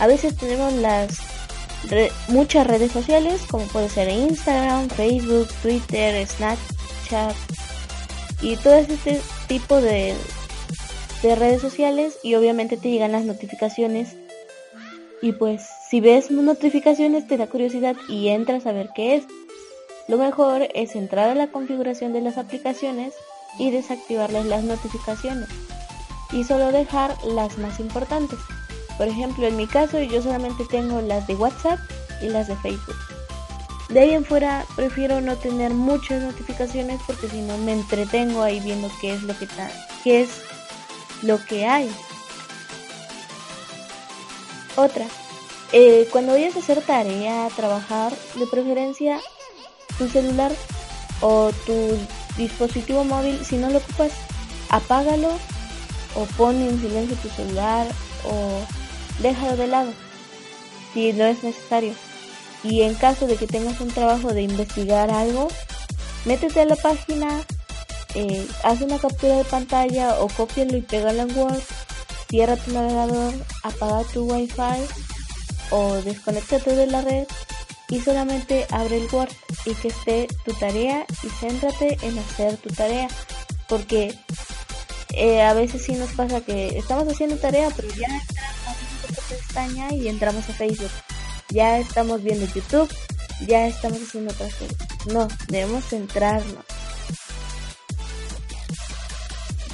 a 0.00 0.06
veces 0.06 0.36
tenemos 0.36 0.72
las 0.74 1.18
muchas 2.28 2.66
redes 2.66 2.92
sociales, 2.92 3.42
como 3.48 3.64
puede 3.66 3.88
ser 3.88 4.08
Instagram, 4.08 4.88
Facebook, 4.88 5.48
Twitter, 5.62 6.26
Snapchat 6.26 7.34
y 8.42 8.56
todo 8.56 8.74
este 8.74 9.20
tipo 9.46 9.80
de, 9.80 10.14
de 11.22 11.34
redes 11.36 11.62
sociales 11.62 12.18
y 12.22 12.34
obviamente 12.34 12.76
te 12.76 12.90
llegan 12.90 13.12
las 13.12 13.24
notificaciones 13.24 14.16
y 15.22 15.32
pues 15.32 15.66
si 15.88 16.00
ves 16.00 16.30
notificaciones 16.30 17.26
te 17.26 17.36
da 17.36 17.46
curiosidad 17.46 17.96
y 18.08 18.28
entras 18.28 18.66
a 18.66 18.72
ver 18.72 18.90
qué 18.94 19.16
es. 19.16 19.24
Lo 20.06 20.16
mejor 20.16 20.68
es 20.74 20.96
entrar 20.96 21.28
a 21.28 21.34
la 21.34 21.48
configuración 21.48 22.12
de 22.12 22.22
las 22.22 22.38
aplicaciones 22.38 23.14
y 23.58 23.70
desactivarles 23.70 24.46
las 24.46 24.64
notificaciones 24.64 25.48
y 26.32 26.44
solo 26.44 26.72
dejar 26.72 27.16
las 27.24 27.58
más 27.58 27.80
importantes. 27.80 28.38
Por 28.96 29.08
ejemplo, 29.08 29.46
en 29.46 29.56
mi 29.56 29.66
caso 29.66 30.00
yo 30.00 30.22
solamente 30.22 30.64
tengo 30.64 31.00
las 31.00 31.26
de 31.26 31.36
WhatsApp 31.36 31.78
y 32.20 32.28
las 32.28 32.48
de 32.48 32.56
Facebook. 32.56 32.96
De 33.88 34.00
ahí 34.00 34.10
en 34.10 34.24
fuera 34.24 34.66
prefiero 34.76 35.20
no 35.20 35.36
tener 35.36 35.72
muchas 35.72 36.22
notificaciones 36.22 37.00
porque 37.06 37.28
si 37.28 37.40
no 37.40 37.56
me 37.58 37.72
entretengo 37.72 38.42
ahí 38.42 38.60
viendo 38.60 38.90
qué 39.00 39.14
es 39.14 39.22
lo 39.22 39.38
que 39.38 39.48
qué 40.04 40.22
es 40.22 40.30
lo 41.22 41.42
que 41.44 41.66
hay. 41.66 41.90
Otra, 44.76 45.06
eh, 45.72 46.06
cuando 46.12 46.32
vayas 46.32 46.54
a 46.56 46.60
hacer 46.60 46.82
tarea, 46.82 47.48
trabajar, 47.56 48.12
de 48.34 48.46
preferencia 48.46 49.20
tu 49.96 50.08
celular 50.08 50.52
o 51.20 51.50
tu 51.66 51.98
dispositivo 52.38 53.04
móvil, 53.04 53.44
si 53.44 53.56
no 53.56 53.68
lo 53.68 53.78
ocupas, 53.78 54.12
apágalo 54.70 55.30
o 56.14 56.24
pon 56.36 56.56
en 56.56 56.80
silencio 56.80 57.16
tu 57.16 57.28
celular 57.28 57.86
o 58.24 58.62
déjalo 59.20 59.56
de 59.56 59.66
lado 59.66 59.92
si 60.94 61.12
no 61.12 61.24
es 61.24 61.42
necesario. 61.42 61.92
Y 62.64 62.82
en 62.82 62.94
caso 62.94 63.26
de 63.26 63.36
que 63.36 63.46
tengas 63.46 63.80
un 63.80 63.90
trabajo 63.90 64.32
de 64.32 64.42
investigar 64.42 65.10
algo, 65.10 65.48
métete 66.24 66.60
a 66.60 66.64
la 66.64 66.76
página, 66.76 67.28
eh, 68.14 68.46
haz 68.64 68.80
una 68.80 68.98
captura 68.98 69.36
de 69.36 69.44
pantalla 69.44 70.18
o 70.20 70.28
cópialo 70.28 70.76
y 70.76 70.82
pégalo 70.82 71.22
en 71.22 71.36
Word, 71.36 71.62
cierra 72.28 72.56
tu 72.56 72.72
navegador, 72.72 73.34
apaga 73.62 74.02
tu 74.12 74.24
wifi 74.24 74.86
o 75.70 75.94
desconéctate 76.02 76.74
de 76.74 76.86
la 76.86 77.02
red 77.02 77.26
y 77.90 78.00
solamente 78.00 78.66
abre 78.70 78.98
el 78.98 79.08
Word 79.12 79.32
y 79.64 79.74
que 79.74 79.88
esté 79.88 80.28
tu 80.44 80.52
tarea 80.54 81.06
y 81.22 81.28
céntrate 81.28 81.98
en 82.02 82.18
hacer 82.18 82.56
tu 82.58 82.68
tarea 82.70 83.08
porque 83.68 84.14
eh, 85.14 85.42
a 85.42 85.54
veces 85.54 85.82
sí 85.82 85.92
nos 85.92 86.12
pasa 86.12 86.40
que 86.40 86.78
estamos 86.78 87.08
haciendo 87.08 87.36
tarea 87.36 87.70
pero 87.74 87.88
ya 87.94 88.08
entramos 88.08 89.30
en 89.30 89.36
pestaña 89.36 89.92
y 89.92 90.08
entramos 90.08 90.48
a 90.48 90.52
Facebook. 90.52 90.90
Ya 91.50 91.78
estamos 91.78 92.22
viendo 92.22 92.46
YouTube 92.46 92.90
ya 93.46 93.66
estamos 93.66 94.00
haciendo 94.02 94.32
otras 94.32 94.54
cosas. 94.54 94.76
No 95.06 95.28
debemos 95.48 95.84
centrarnos. 95.84 96.64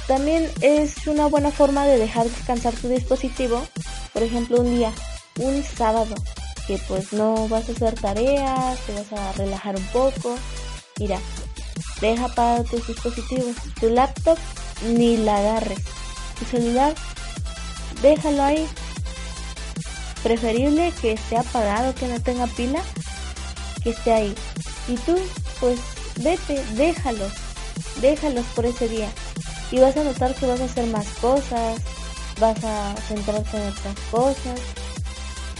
También 0.07 0.49
es 0.61 1.07
una 1.07 1.25
buena 1.25 1.51
forma 1.51 1.85
de 1.85 1.97
dejar 1.97 2.25
descansar 2.25 2.73
tu 2.75 2.87
dispositivo 2.89 3.65
por 4.13 4.21
ejemplo 4.21 4.61
un 4.61 4.75
día 4.77 4.93
un 5.39 5.63
sábado 5.63 6.13
que 6.67 6.77
pues 6.87 7.13
no 7.13 7.47
vas 7.47 7.69
a 7.69 7.71
hacer 7.71 7.95
tareas, 7.99 8.79
te 8.85 8.93
vas 8.93 9.13
a 9.13 9.31
relajar 9.33 9.75
un 9.75 9.85
poco. 9.87 10.35
Mira, 10.99 11.19
deja 12.01 12.27
para 12.29 12.63
tus 12.63 12.87
dispositivos, 12.87 13.55
tu 13.79 13.89
laptop 13.89 14.37
ni 14.87 15.17
la 15.17 15.37
agarres, 15.37 15.79
tu 16.39 16.45
celular 16.45 16.95
déjalo 18.01 18.43
ahí. 18.43 18.67
Preferible 20.23 20.91
que 21.01 21.13
esté 21.13 21.37
apagado, 21.37 21.93
que 21.95 22.07
no 22.07 22.19
tenga 22.19 22.47
pila, 22.47 22.81
que 23.83 23.91
esté 23.91 24.13
ahí. 24.13 24.35
Y 24.87 24.95
tú, 24.97 25.17
pues 25.59 25.79
vete, 26.17 26.63
déjalos, 26.73 27.31
déjalos 28.01 28.45
por 28.55 28.65
ese 28.65 28.87
día. 28.87 29.09
Y 29.71 29.79
vas 29.79 29.95
a 29.97 30.03
notar 30.03 30.33
que 30.35 30.47
vas 30.47 30.61
a 30.61 30.65
hacer 30.65 30.87
más 30.87 31.07
cosas, 31.21 31.79
vas 32.39 32.63
a 32.63 32.95
centrarte 33.07 33.57
en 33.57 33.67
otras 33.67 33.99
cosas 34.11 34.84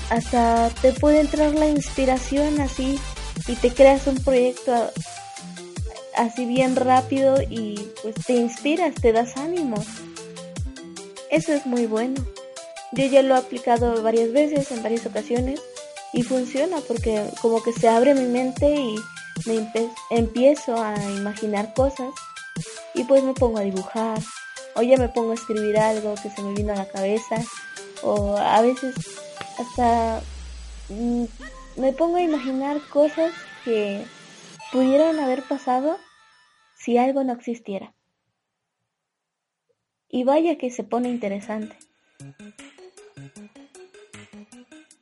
hasta 0.09 0.69
te 0.81 0.93
puede 0.93 1.21
entrar 1.21 1.53
la 1.53 1.67
inspiración 1.67 2.59
así 2.61 2.99
y 3.47 3.55
te 3.55 3.71
creas 3.71 4.07
un 4.07 4.17
proyecto 4.17 4.91
así 6.15 6.45
bien 6.45 6.75
rápido 6.75 7.41
y 7.41 7.89
pues 8.01 8.15
te 8.25 8.33
inspiras, 8.33 8.95
te 8.95 9.11
das 9.11 9.35
ánimo. 9.37 9.75
Eso 11.29 11.53
es 11.53 11.65
muy 11.65 11.85
bueno. 11.85 12.23
Yo 12.91 13.05
ya 13.05 13.21
lo 13.21 13.35
he 13.35 13.37
aplicado 13.37 14.01
varias 14.01 14.31
veces, 14.31 14.71
en 14.71 14.81
varias 14.81 15.05
ocasiones, 15.05 15.61
y 16.13 16.23
funciona 16.23 16.77
porque 16.87 17.29
como 17.41 17.61
que 17.61 17.73
se 17.73 17.89
abre 17.89 18.13
mi 18.13 18.25
mente 18.27 18.73
y 18.73 18.95
me 19.45 19.69
empiezo 20.11 20.81
a 20.81 20.95
imaginar 21.17 21.73
cosas 21.73 22.09
y 22.93 23.03
pues 23.03 23.21
me 23.23 23.33
pongo 23.33 23.57
a 23.57 23.63
dibujar 23.63 24.19
o 24.75 24.81
ya 24.81 24.97
me 24.97 25.09
pongo 25.09 25.31
a 25.31 25.35
escribir 25.35 25.77
algo 25.77 26.15
que 26.15 26.29
se 26.29 26.41
me 26.41 26.53
vino 26.53 26.71
a 26.71 26.77
la 26.77 26.87
cabeza 26.87 27.35
o 28.01 28.37
a 28.37 28.61
veces 28.61 28.95
hasta 29.57 30.21
mm, 30.89 31.25
me 31.77 31.93
pongo 31.93 32.17
a 32.17 32.21
imaginar 32.21 32.79
cosas 32.89 33.33
que 33.63 34.03
pudieran 34.71 35.19
haber 35.19 35.43
pasado 35.43 35.97
si 36.75 36.97
algo 36.97 37.23
no 37.23 37.33
existiera. 37.33 37.93
Y 40.09 40.23
vaya 40.23 40.57
que 40.57 40.69
se 40.69 40.83
pone 40.83 41.09
interesante. 41.09 41.75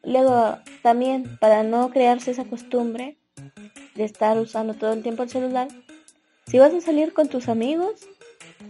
Luego, 0.04 0.58
también, 0.82 1.38
para 1.39 1.63
no 1.63 1.89
crearse 1.89 2.32
esa 2.32 2.46
costumbre 2.46 3.18
de 3.96 4.04
estar 4.04 4.38
usando 4.38 4.74
todo 4.74 4.94
el 4.94 5.04
tiempo 5.04 5.24
el 5.24 5.30
celular, 5.30 5.68
si 6.46 6.60
vas 6.60 6.74
a 6.74 6.82
salir 6.82 7.13
con 7.13 7.30
tus 7.30 7.48
amigos 7.48 8.08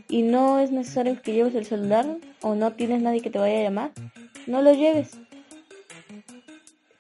y 0.10 0.22
no 0.22 0.60
es 0.60 0.72
necesario 0.72 1.22
que 1.22 1.34
lleves 1.34 1.56
el 1.56 1.66
celular 1.66 2.06
o 2.42 2.56
no 2.56 2.74
tienes 2.74 3.02
nadie 3.02 3.22
que 3.22 3.30
te 3.30 3.40
vaya 3.40 3.60
a 3.60 3.64
llamar, 3.64 3.92
no 4.48 4.62
lo 4.62 4.74
lleves 4.74 5.18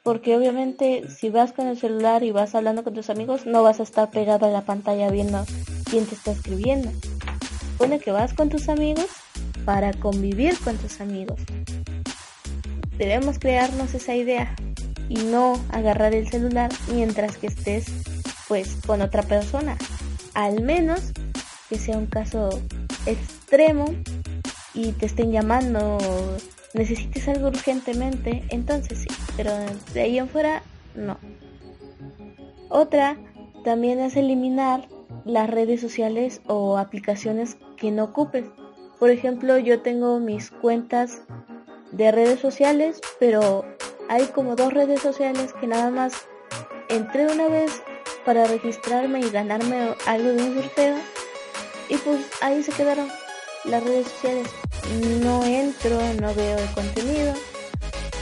porque 0.03 0.35
obviamente 0.35 1.09
si 1.09 1.29
vas 1.29 1.53
con 1.53 1.67
el 1.67 1.79
celular 1.79 2.23
y 2.23 2.31
vas 2.31 2.53
hablando 2.55 2.83
con 2.83 2.93
tus 2.93 3.09
amigos, 3.09 3.45
no 3.45 3.63
vas 3.63 3.79
a 3.79 3.83
estar 3.83 4.11
pegado 4.11 4.45
a 4.45 4.49
la 4.49 4.61
pantalla 4.61 5.09
viendo 5.09 5.45
quién 5.89 6.05
te 6.05 6.15
está 6.15 6.31
escribiendo. 6.31 6.91
Supone 7.71 7.99
que 7.99 8.11
vas 8.11 8.33
con 8.33 8.49
tus 8.49 8.67
amigos 8.67 9.07
para 9.65 9.93
convivir 9.93 10.59
con 10.59 10.77
tus 10.77 10.99
amigos. 10.99 11.39
debemos 12.97 13.39
crearnos 13.39 13.93
esa 13.93 14.13
idea 14.13 14.55
y 15.09 15.15
no 15.15 15.59
agarrar 15.71 16.13
el 16.13 16.27
celular 16.27 16.69
mientras 16.93 17.37
que 17.37 17.47
estés 17.47 17.85
pues 18.47 18.77
con 18.85 19.01
otra 19.01 19.23
persona. 19.23 19.77
Al 20.33 20.61
menos 20.61 21.11
que 21.69 21.79
sea 21.79 21.97
un 21.97 22.07
caso 22.07 22.49
extremo 23.05 23.85
y 24.73 24.91
te 24.91 25.05
estén 25.05 25.31
llamando 25.31 25.97
necesites 26.73 27.27
algo 27.27 27.47
urgentemente, 27.47 28.43
entonces 28.49 28.99
sí, 28.99 29.07
pero 29.37 29.51
de 29.93 30.01
ahí 30.01 30.17
en 30.17 30.27
fuera 30.27 30.63
no. 30.95 31.17
Otra 32.69 33.17
también 33.63 33.99
es 33.99 34.15
eliminar 34.15 34.87
las 35.25 35.49
redes 35.49 35.79
sociales 35.79 36.41
o 36.47 36.77
aplicaciones 36.77 37.57
que 37.77 37.91
no 37.91 38.05
ocupes. 38.05 38.45
Por 38.99 39.09
ejemplo, 39.09 39.57
yo 39.57 39.81
tengo 39.81 40.19
mis 40.19 40.51
cuentas 40.51 41.21
de 41.91 42.11
redes 42.11 42.39
sociales, 42.39 42.99
pero 43.19 43.65
hay 44.09 44.25
como 44.27 44.55
dos 44.55 44.73
redes 44.73 45.01
sociales 45.01 45.53
que 45.59 45.67
nada 45.67 45.91
más 45.91 46.13
entré 46.89 47.31
una 47.31 47.47
vez 47.47 47.81
para 48.25 48.45
registrarme 48.45 49.19
y 49.19 49.29
ganarme 49.29 49.95
algo 50.07 50.29
de 50.29 50.43
un 50.43 50.55
sorteo 50.55 50.95
y 51.89 51.97
pues 51.97 52.19
ahí 52.41 52.63
se 52.63 52.71
quedaron 52.71 53.07
las 53.65 53.83
redes 53.83 54.07
sociales. 54.07 54.47
No 55.21 55.43
entro, 55.43 55.99
no 56.19 56.33
veo 56.33 56.57
el 56.57 56.71
contenido. 56.71 57.33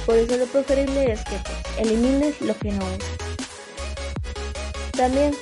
Por 0.06 0.16
eso 0.18 0.38
lo 0.38 0.46
preferible 0.48 1.12
es 1.12 1.24
que 1.24 1.38
pues, 1.38 1.58
elimines 1.78 2.42
lo 2.42 2.56
que 2.58 2.72
no 2.72 2.86
es. 2.90 3.04
También, 4.92 5.36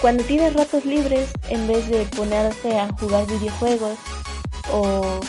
cuando 0.00 0.22
tienes 0.24 0.54
ratos 0.54 0.84
libres, 0.84 1.30
en 1.48 1.66
vez 1.66 1.88
de 1.88 2.04
ponerte 2.16 2.78
a 2.78 2.88
jugar 2.92 3.26
videojuegos 3.26 3.98
o 4.72 5.20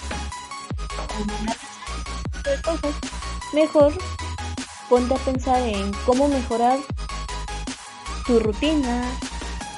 cosas, 2.64 2.96
mejor 3.54 3.94
ponte 4.90 5.14
a 5.14 5.18
pensar 5.18 5.62
en 5.62 5.92
cómo 6.06 6.28
mejorar 6.28 6.78
tu 8.26 8.40
rutina, 8.40 9.04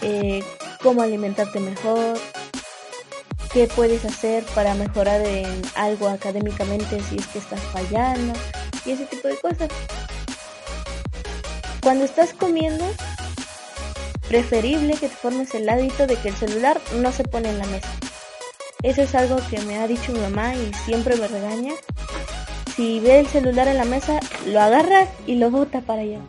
eh, 0.02 0.44
cómo 0.82 1.02
alimentarte 1.02 1.60
mejor, 1.60 2.18
qué 3.54 3.68
puedes 3.68 4.04
hacer 4.04 4.44
para 4.56 4.74
mejorar 4.74 5.22
en 5.22 5.62
algo 5.76 6.08
académicamente 6.08 7.00
si 7.04 7.18
es 7.18 7.28
que 7.28 7.38
estás 7.38 7.62
fallando 7.62 8.34
y 8.84 8.92
ese 8.92 9.06
tipo 9.06 9.28
de 9.28 9.38
cosas. 9.38 9.70
Cuando 11.84 12.04
estás 12.04 12.34
comiendo, 12.34 12.84
preferible 14.28 14.94
que 14.94 15.08
te 15.08 15.16
formes 15.16 15.54
el 15.54 15.70
hábito 15.70 16.08
de 16.08 16.16
que 16.16 16.30
el 16.30 16.36
celular 16.36 16.82
no 16.96 17.12
se 17.12 17.24
pone 17.24 17.50
en 17.50 17.60
la 17.60 17.68
mesa. 17.68 17.90
Eso 18.82 19.04
es 19.04 19.14
algo 19.14 19.38
que 19.50 19.60
me 19.62 19.78
ha 19.78 19.88
dicho 19.88 20.12
mi 20.12 20.20
mamá 20.20 20.56
y 20.56 20.74
siempre 20.86 21.16
me 21.16 21.28
regaña. 21.28 21.74
Si 22.76 23.00
ve 23.00 23.20
el 23.20 23.28
celular 23.28 23.68
en 23.68 23.78
la 23.78 23.86
mesa, 23.86 24.20
lo 24.48 24.60
agarra 24.60 25.08
y 25.28 25.36
lo 25.36 25.52
bota 25.52 25.82
para 25.82 26.02
allá. 26.02 26.20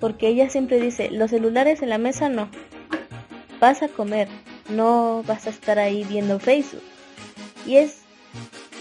Porque 0.00 0.26
ella 0.26 0.50
siempre 0.50 0.80
dice, 0.80 1.08
los 1.10 1.30
celulares 1.30 1.82
en 1.82 1.90
la 1.90 1.98
mesa 1.98 2.28
no. 2.28 2.48
Vas 3.60 3.82
a 3.82 3.88
comer, 3.88 4.28
no 4.68 5.22
vas 5.26 5.46
a 5.46 5.50
estar 5.50 5.78
ahí 5.78 6.04
viendo 6.04 6.38
Facebook. 6.38 6.82
Y 7.66 7.76
es 7.76 8.02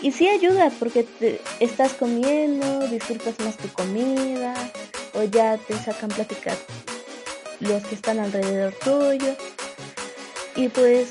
y 0.02 0.12
sí 0.12 0.28
ayuda 0.28 0.72
porque 0.80 1.04
te 1.04 1.40
estás 1.60 1.94
comiendo, 1.94 2.88
disfrutas 2.88 3.40
más 3.42 3.58
tu 3.58 3.68
comida 3.70 4.54
o 5.14 5.24
ya 5.24 5.58
te 5.58 5.78
sacan 5.78 6.10
pláticas 6.10 6.58
los 7.60 7.84
que 7.84 7.94
están 7.94 8.20
alrededor 8.20 8.74
tuyo 8.84 9.36
y 10.56 10.70
pues 10.70 11.10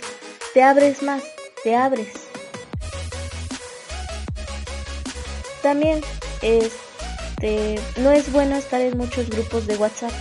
te 0.54 0.62
abres 0.62 1.02
más, 1.02 1.22
te 1.62 1.76
abres. 1.76 2.08
También 5.62 6.02
este 6.42 7.80
no 7.98 8.10
es 8.10 8.32
bueno 8.32 8.56
estar 8.56 8.80
en 8.80 8.98
muchos 8.98 9.30
grupos 9.30 9.68
de 9.68 9.76
WhatsApp. 9.76 10.12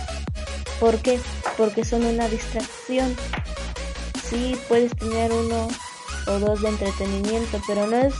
¿Por 0.78 0.98
qué? 1.02 1.18
Porque 1.56 1.84
son 1.84 2.06
una 2.06 2.28
distracción 2.28 3.16
sí 4.30 4.56
puedes 4.68 4.96
tener 4.96 5.32
uno 5.32 5.68
o 6.26 6.38
dos 6.38 6.62
de 6.62 6.68
entretenimiento, 6.68 7.60
pero 7.66 7.86
no 7.86 7.96
es 7.96 8.14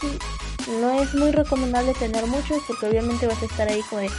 no 0.81 1.03
es 1.03 1.14
muy 1.14 1.33
recomendable 1.33 1.94
tener 1.94 2.27
muchos 2.27 2.62
porque 2.66 2.87
obviamente 2.87 3.27
vas 3.27 3.42
a 3.42 3.46
estar 3.46 3.68
ahí 3.68 3.83
como 3.88 4.03
de 4.03 4.11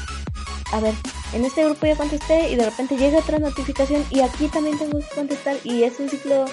a 0.72 0.80
ver, 0.80 0.94
en 1.34 1.46
este 1.46 1.66
grupo 1.66 1.86
ya 1.86 1.96
contesté 1.96 2.50
y 2.50 2.56
de 2.56 2.66
repente 2.66 2.96
llega 2.96 3.20
otra 3.20 3.40
notificación 3.40 4.06
y 4.10 4.22
aquí 4.22 4.48
también 4.48 4.78
tengo 4.78 5.00
que 5.00 5.16
contestar 5.16 5.58
y 5.64 5.84
es 5.84 6.00
un 6.00 6.10
ciclo 6.10 6.46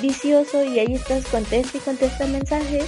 vicioso 0.00 0.62
y 0.62 0.78
ahí 0.78 0.94
estás 0.94 1.24
contesta 1.26 1.78
y 1.78 1.80
contesta 1.80 2.26
mensajes 2.26 2.84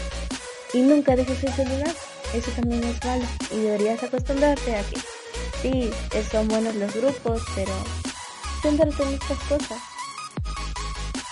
y 0.74 0.80
nunca 0.80 1.16
dejes 1.16 1.42
el 1.42 1.52
celular. 1.54 1.94
Eso 2.34 2.50
también 2.50 2.84
es 2.84 3.02
malo 3.04 3.24
y 3.50 3.56
deberías 3.56 4.02
acostumbrarte 4.02 4.76
a 4.76 4.82
que 4.82 5.00
sí, 5.62 5.90
son 6.30 6.48
buenos 6.48 6.74
los 6.74 6.94
grupos, 6.94 7.42
pero 7.54 7.72
céntrate 8.62 9.02
en 9.02 9.14
estas 9.14 9.38
cosas. 9.48 9.97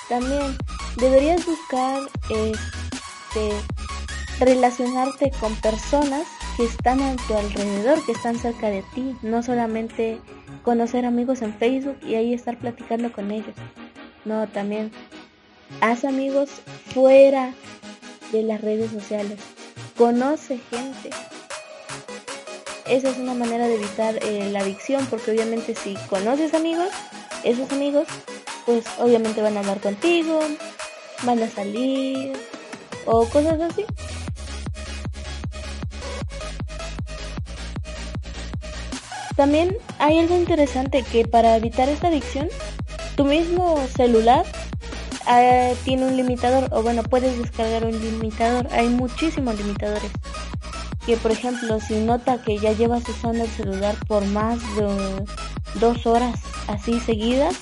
También 0.09 0.57
deberías 0.97 1.45
buscar 1.45 2.03
este, 2.31 3.53
relacionarte 4.38 5.33
con 5.40 5.55
personas 5.57 6.27
que 6.57 6.64
están 6.64 7.01
a 7.03 7.16
tu 7.16 7.35
alrededor, 7.35 8.05
que 8.07 8.12
están 8.12 8.38
cerca 8.38 8.71
de 8.71 8.83
ti, 8.95 9.16
no 9.23 9.42
solamente 9.42 10.21
conocer 10.62 11.05
amigos 11.05 11.42
en 11.42 11.55
Facebook 11.55 11.99
y 12.03 12.14
ahí 12.14 12.33
estar 12.33 12.57
platicando 12.59 13.12
con 13.12 13.31
ellos. 13.31 13.55
No, 14.25 14.47
también 14.49 14.90
haz 15.81 16.05
amigos 16.05 16.51
fuera 16.95 17.53
de 18.33 18.42
las 18.42 18.61
redes 18.61 18.90
sociales. 18.92 19.38
Conoce 19.97 20.61
gente. 20.71 21.11
Esa 22.87 23.11
es 23.11 23.19
una 23.19 23.35
manera 23.35 23.66
de 23.66 23.75
evitar 23.75 24.16
eh, 24.23 24.49
la 24.53 24.61
adicción, 24.61 25.05
porque 25.07 25.33
obviamente 25.33 25.75
si 25.75 25.95
conoces 26.09 26.55
amigos, 26.55 26.88
esos 27.42 27.71
amigos 27.73 28.07
pues 28.67 28.85
obviamente 28.99 29.41
van 29.41 29.57
a 29.57 29.61
hablar 29.61 29.81
contigo, 29.81 30.41
van 31.23 31.43
a 31.43 31.49
salir 31.49 32.33
o 33.07 33.25
cosas 33.27 33.61
así. 33.61 33.85
También 39.37 39.77
hay 39.99 40.19
algo 40.19 40.35
interesante 40.35 41.03
que 41.03 41.27
para 41.27 41.57
evitar 41.57 41.89
esta 41.89 42.09
adicción, 42.09 42.49
tu 43.17 43.25
mismo 43.25 43.79
celular 43.95 44.45
eh, 45.31 45.77
tiene 45.85 46.07
un 46.07 46.17
limitador 46.17 46.69
o 46.73 46.83
bueno, 46.83 47.03
puedes 47.03 47.39
descargar 47.39 47.85
un 47.85 48.01
limitador. 48.01 48.67
Hay 48.73 48.89
muchísimos 48.89 49.57
limitadores. 49.59 50.11
Que 51.05 51.17
por 51.17 51.31
ejemplo, 51.31 51.79
si 51.81 52.01
nota 52.01 52.43
que 52.43 52.59
ya 52.59 52.73
llevas 52.73 53.09
usando 53.09 53.45
el 53.45 53.51
celular 53.51 53.95
por 54.09 54.25
más 54.25 54.59
de 54.75 55.25
dos 55.75 56.07
horas 56.07 56.41
así 56.67 56.99
seguidas, 56.99 57.55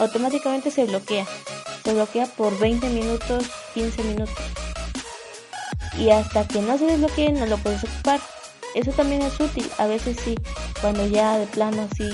automáticamente 0.00 0.70
se 0.70 0.84
bloquea. 0.86 1.26
Se 1.84 1.94
bloquea 1.94 2.26
por 2.26 2.58
20 2.58 2.88
minutos, 2.88 3.44
15 3.74 4.02
minutos. 4.04 4.34
Y 5.98 6.10
hasta 6.10 6.48
que 6.48 6.60
no 6.62 6.78
se 6.78 6.86
desbloquee 6.86 7.32
no 7.32 7.46
lo 7.46 7.58
puedes 7.58 7.84
ocupar. 7.84 8.20
Eso 8.74 8.92
también 8.92 9.22
es 9.22 9.38
útil. 9.38 9.68
A 9.78 9.86
veces 9.86 10.16
sí, 10.24 10.34
cuando 10.80 11.06
ya 11.06 11.38
de 11.38 11.46
plano 11.46 11.88
si 11.96 12.08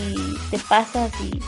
te 0.51 0.59
pasas 0.59 1.13
y 1.21 1.39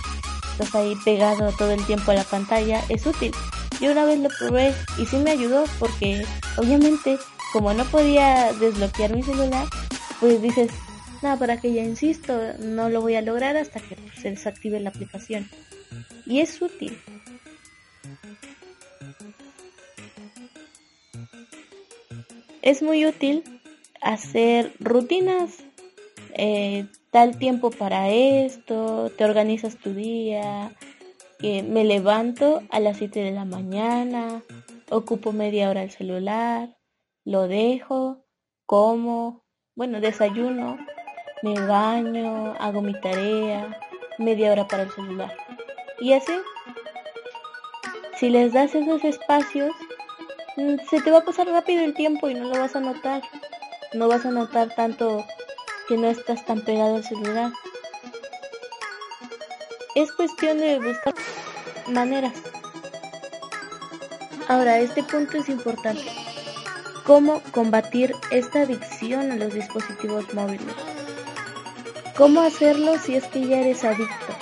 estás 0.53 0.75
ahí 0.75 0.95
pegado 1.05 1.53
todo 1.53 1.73
el 1.73 1.85
tiempo 1.87 2.13
a 2.13 2.15
la 2.15 2.25
pantalla, 2.25 2.83
es 2.89 3.05
útil. 3.07 3.33
Yo 3.81 3.93
una 3.93 4.05
vez 4.05 4.19
lo 4.21 4.29
probé 4.39 4.75
y 4.99 5.07
sí 5.07 5.17
me 5.17 5.33
ayudó 5.33 5.65
porque 5.79 6.25
obviamente 6.57 7.19
como 7.53 7.73
no 7.73 7.85
podía 7.85 8.53
desbloquear 8.53 9.15
mi 9.15 9.23
celular, 9.23 9.67
pues 10.21 10.43
dices, 10.43 10.71
nada, 11.23 11.37
para 11.39 11.61
que 11.61 11.73
ya 11.73 11.83
insisto, 11.83 12.37
no 12.59 12.91
lo 12.91 13.01
voy 13.01 13.15
a 13.15 13.23
lograr 13.23 13.57
hasta 13.57 13.81
que 13.81 13.97
se 14.21 14.31
desactive 14.31 14.81
la 14.81 14.91
aplicación 14.91 15.49
y 16.27 16.41
es 16.41 16.61
útil. 16.61 16.97
Es 22.63 22.83
muy 22.83 23.07
útil 23.07 23.45
hacer 24.03 24.73
rutinas, 24.79 25.65
eh, 26.35 26.87
tal 27.11 27.39
tiempo 27.39 27.71
para 27.71 28.11
esto, 28.11 29.11
te 29.17 29.25
organizas 29.25 29.77
tu 29.77 29.95
día, 29.95 30.73
me 31.41 31.85
levanto 31.85 32.63
a 32.71 32.81
las 32.81 32.99
7 32.99 33.21
de 33.21 33.31
la 33.31 33.45
mañana, 33.45 34.43
ocupo 34.91 35.33
media 35.33 35.71
hora 35.71 35.83
el 35.83 35.91
celular, 35.91 36.77
lo 37.25 37.49
dejo, 37.49 38.25
como, 38.67 39.45
bueno, 39.75 40.01
desayuno, 40.01 40.77
me 41.43 41.55
baño, 41.55 42.55
hago 42.59 42.83
mi 42.83 42.93
tarea, 43.01 43.79
media 44.19 44.53
hora 44.53 44.67
para 44.67 44.83
el 44.85 44.91
celular. 44.91 45.48
Y 46.01 46.13
así, 46.13 46.33
si 48.19 48.31
les 48.31 48.53
das 48.53 48.75
esos 48.75 49.03
espacios, 49.05 49.73
mm, 50.57 50.77
se 50.89 51.01
te 51.01 51.11
va 51.11 51.19
a 51.19 51.25
pasar 51.25 51.49
rápido 51.49 51.85
el 51.85 51.95
tiempo 51.95 52.29
y 52.29 52.35
no 52.35 52.49
lo 52.49 52.59
vas 52.59 52.77
a 52.77 52.81
notar. 52.81 53.23
No 53.95 54.07
vas 54.09 54.25
a 54.25 54.31
notar 54.31 54.75
tanto 54.75 55.25
que 55.89 55.97
no 55.97 56.09
estás 56.09 56.45
tan 56.45 56.61
pegado 56.61 56.97
al 56.97 57.05
celular. 57.05 57.51
Es 59.95 60.13
cuestión 60.13 60.59
de 60.59 60.79
buscar 60.79 61.15
maneras. 61.89 62.35
Ahora, 64.49 64.79
este 64.79 65.03
punto 65.03 65.39
es 65.39 65.49
importante. 65.49 66.05
cómo 67.05 67.41
combatir 67.53 68.15
esta 68.31 68.61
adicción 68.61 69.33
a 69.33 69.37
los 69.37 69.55
dispositivos 69.55 70.33
móviles. 70.35 70.75
¿Cómo 72.19 72.43
hacerlo 72.43 72.99
si 72.99 73.15
es 73.17 73.25
que 73.29 73.47
ya 73.47 73.61
eres 73.61 73.83
adicto? 73.83 74.38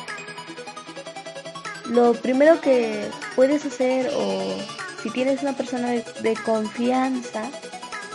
Lo 1.90 2.14
primero 2.14 2.61
que 2.61 3.09
puedes 3.35 3.64
hacer 3.64 4.11
o 4.14 4.57
si 5.03 5.11
tienes 5.11 5.42
una 5.42 5.53
persona 5.57 5.90
de, 5.90 6.37
confianza, 6.44 7.49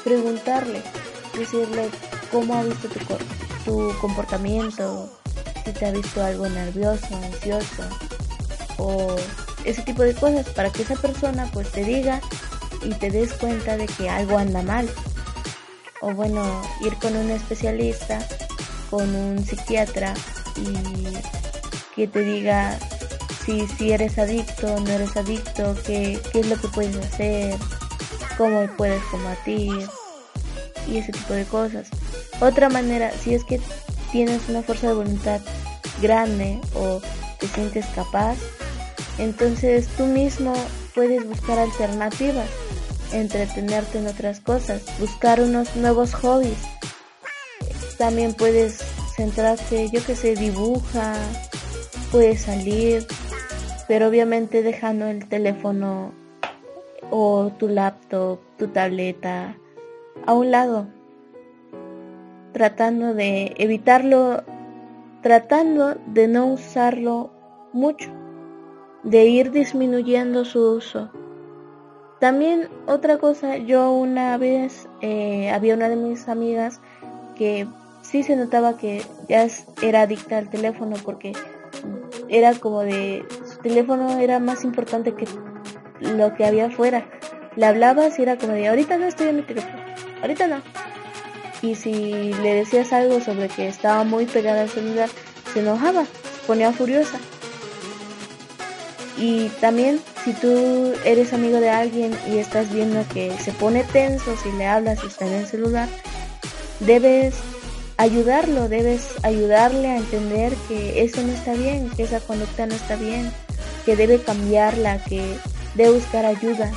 preguntarle, 0.03 0.81
decirle 1.37 1.89
cómo 2.31 2.55
ha 2.55 2.63
visto 2.63 2.89
tu, 2.89 2.99
tu 3.63 3.99
comportamiento, 3.99 5.09
si 5.63 5.71
te 5.71 5.85
ha 5.85 5.91
visto 5.91 6.23
algo 6.23 6.49
nervioso, 6.49 7.15
ansioso 7.15 7.83
o 8.77 9.15
ese 9.63 9.83
tipo 9.83 10.01
de 10.01 10.15
cosas 10.15 10.49
para 10.49 10.71
que 10.71 10.81
esa 10.81 10.95
persona 10.95 11.49
pues 11.53 11.71
te 11.71 11.83
diga 11.83 12.19
y 12.83 12.89
te 12.95 13.11
des 13.11 13.33
cuenta 13.33 13.77
de 13.77 13.85
que 13.85 14.09
algo 14.09 14.37
anda 14.37 14.61
mal. 14.61 14.89
O 16.01 16.13
bueno, 16.13 16.43
ir 16.83 16.95
con 16.95 17.15
un 17.15 17.29
especialista, 17.29 18.19
con 18.89 19.13
un 19.15 19.45
psiquiatra 19.45 20.13
y 20.57 21.17
que 21.95 22.07
te 22.07 22.21
diga 22.21 22.79
si, 23.45 23.67
si 23.67 23.91
eres 23.91 24.17
adicto, 24.17 24.79
no 24.79 24.89
eres 24.89 25.15
adicto, 25.17 25.75
qué, 25.85 26.19
qué 26.31 26.39
es 26.41 26.47
lo 26.47 26.55
que 26.55 26.67
puedes 26.67 26.95
hacer, 26.97 27.55
cómo 28.37 28.67
puedes 28.77 29.03
combatir 29.05 29.87
y 30.87 30.97
ese 30.97 31.11
tipo 31.11 31.33
de 31.33 31.45
cosas. 31.45 31.87
Otra 32.39 32.69
manera, 32.69 33.11
si 33.11 33.33
es 33.33 33.43
que 33.43 33.59
tienes 34.11 34.47
una 34.49 34.61
fuerza 34.61 34.87
de 34.87 34.93
voluntad 34.93 35.41
grande 36.01 36.59
o 36.75 37.01
te 37.39 37.47
sientes 37.47 37.85
capaz, 37.95 38.37
entonces 39.17 39.87
tú 39.97 40.05
mismo 40.05 40.53
puedes 40.95 41.25
buscar 41.27 41.59
alternativas, 41.59 42.47
entretenerte 43.11 43.99
en 43.99 44.07
otras 44.07 44.39
cosas, 44.39 44.81
buscar 44.99 45.41
unos 45.41 45.75
nuevos 45.75 46.13
hobbies. 46.13 46.57
También 47.97 48.33
puedes 48.33 48.79
centrarte, 49.15 49.89
yo 49.91 50.03
que 50.03 50.15
sé, 50.15 50.35
dibuja, 50.35 51.13
puedes 52.11 52.41
salir, 52.41 53.05
pero 53.91 54.07
obviamente 54.07 54.63
dejando 54.63 55.07
el 55.07 55.27
teléfono 55.27 56.13
o 57.09 57.51
tu 57.59 57.67
laptop, 57.67 58.39
tu 58.57 58.69
tableta 58.69 59.57
a 60.25 60.33
un 60.33 60.49
lado, 60.49 60.87
tratando 62.53 63.13
de 63.13 63.53
evitarlo, 63.57 64.43
tratando 65.21 65.95
de 66.05 66.29
no 66.29 66.45
usarlo 66.45 67.31
mucho, 67.73 68.09
de 69.03 69.25
ir 69.25 69.51
disminuyendo 69.51 70.45
su 70.45 70.77
uso. 70.77 71.11
También 72.21 72.69
otra 72.87 73.17
cosa, 73.17 73.57
yo 73.57 73.91
una 73.91 74.37
vez 74.37 74.87
eh, 75.01 75.49
había 75.49 75.75
una 75.75 75.89
de 75.89 75.97
mis 75.97 76.29
amigas 76.29 76.79
que 77.35 77.67
sí 78.03 78.23
se 78.23 78.37
notaba 78.37 78.77
que 78.77 79.03
ya 79.27 79.45
era 79.81 80.03
adicta 80.03 80.37
al 80.37 80.49
teléfono 80.49 80.95
porque 81.03 81.33
era 82.29 82.53
como 82.53 82.79
de 82.79 83.25
teléfono 83.61 84.19
era 84.19 84.39
más 84.39 84.63
importante 84.63 85.13
que 85.13 85.25
lo 85.99 86.33
que 86.35 86.45
había 86.45 86.67
afuera. 86.67 87.05
Le 87.55 87.65
hablabas 87.65 88.17
y 88.17 88.23
era 88.23 88.37
como 88.37 88.53
de 88.53 88.67
ahorita 88.67 88.97
no 88.97 89.05
estoy 89.05 89.27
en 89.27 89.37
mi 89.37 89.41
teléfono, 89.43 89.77
ahorita 90.21 90.47
no. 90.47 90.61
Y 91.61 91.75
si 91.75 92.33
le 92.41 92.55
decías 92.55 92.91
algo 92.91 93.21
sobre 93.21 93.49
que 93.49 93.67
estaba 93.67 94.03
muy 94.03 94.25
pegada 94.25 94.61
al 94.61 94.69
celular, 94.69 95.09
se 95.53 95.59
enojaba, 95.59 96.05
se 96.05 96.47
ponía 96.47 96.71
furiosa. 96.71 97.19
Y 99.17 99.49
también 99.59 99.99
si 100.23 100.33
tú 100.33 100.93
eres 101.05 101.33
amigo 101.33 101.59
de 101.59 101.69
alguien 101.69 102.15
y 102.31 102.37
estás 102.37 102.73
viendo 102.73 103.05
que 103.13 103.37
se 103.37 103.51
pone 103.51 103.83
tenso 103.83 104.35
si 104.37 104.51
le 104.53 104.65
hablas 104.65 105.03
y 105.03 105.07
está 105.07 105.27
en 105.27 105.33
el 105.33 105.45
celular, 105.45 105.87
debes 106.79 107.35
ayudarlo, 107.97 108.67
debes 108.67 109.13
ayudarle 109.23 109.89
a 109.89 109.97
entender 109.97 110.53
que 110.67 111.03
eso 111.03 111.21
no 111.21 111.31
está 111.31 111.53
bien, 111.53 111.89
que 111.91 112.03
esa 112.03 112.19
conducta 112.19 112.65
no 112.65 112.73
está 112.73 112.95
bien, 112.95 113.31
que 113.85 113.95
debe 113.95 114.21
cambiarla, 114.21 115.03
que 115.03 115.37
debe 115.75 115.91
buscar 115.91 116.25
ayuda. 116.25 116.71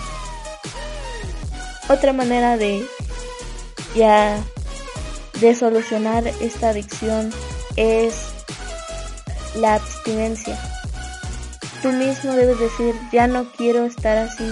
Otra 1.88 2.12
manera 2.12 2.56
de 2.56 2.84
ya 3.94 4.42
de 5.40 5.54
solucionar 5.54 6.26
esta 6.40 6.70
adicción 6.70 7.32
es 7.76 8.14
la 9.56 9.74
abstinencia. 9.74 10.58
Tú 11.82 11.92
mismo 11.92 12.32
debes 12.32 12.58
decir, 12.58 12.94
ya 13.12 13.26
no 13.26 13.50
quiero 13.52 13.84
estar 13.84 14.16
así, 14.16 14.50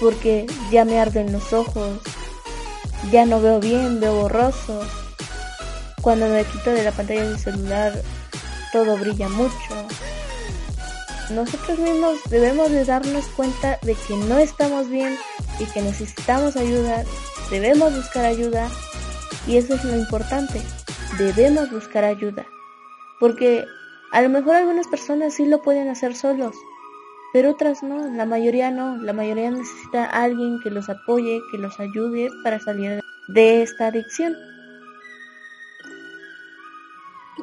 porque 0.00 0.46
ya 0.70 0.84
me 0.84 0.98
arden 0.98 1.32
los 1.32 1.52
ojos, 1.52 1.98
ya 3.10 3.26
no 3.26 3.40
veo 3.40 3.60
bien, 3.60 4.00
veo 4.00 4.14
borroso, 4.14 4.82
cuando 6.00 6.26
me 6.28 6.44
quito 6.44 6.70
de 6.70 6.84
la 6.84 6.92
pantalla 6.92 7.24
del 7.24 7.38
celular, 7.38 7.92
todo 8.72 8.96
brilla 8.96 9.28
mucho. 9.28 9.86
Nosotros 11.34 11.78
mismos 11.78 12.18
debemos 12.28 12.70
de 12.72 12.84
darnos 12.84 13.26
cuenta 13.36 13.78
de 13.82 13.94
que 13.94 14.16
no 14.16 14.38
estamos 14.38 14.88
bien 14.88 15.16
y 15.60 15.64
que 15.66 15.80
necesitamos 15.80 16.56
ayuda, 16.56 17.04
debemos 17.50 17.94
buscar 17.94 18.24
ayuda 18.24 18.68
y 19.46 19.56
eso 19.56 19.74
es 19.74 19.84
lo 19.84 19.96
importante, 19.96 20.60
debemos 21.18 21.70
buscar 21.70 22.04
ayuda. 22.04 22.46
Porque 23.20 23.64
a 24.10 24.22
lo 24.22 24.28
mejor 24.28 24.56
algunas 24.56 24.88
personas 24.88 25.34
sí 25.34 25.46
lo 25.46 25.62
pueden 25.62 25.88
hacer 25.88 26.16
solos, 26.16 26.56
pero 27.32 27.50
otras 27.50 27.84
no, 27.84 28.08
la 28.08 28.26
mayoría 28.26 28.72
no, 28.72 28.96
la 28.96 29.12
mayoría 29.12 29.52
necesita 29.52 30.06
a 30.06 30.24
alguien 30.24 30.58
que 30.64 30.70
los 30.70 30.88
apoye, 30.88 31.40
que 31.52 31.58
los 31.58 31.78
ayude 31.78 32.28
para 32.42 32.58
salir 32.58 33.00
de 33.28 33.62
esta 33.62 33.86
adicción. 33.86 34.36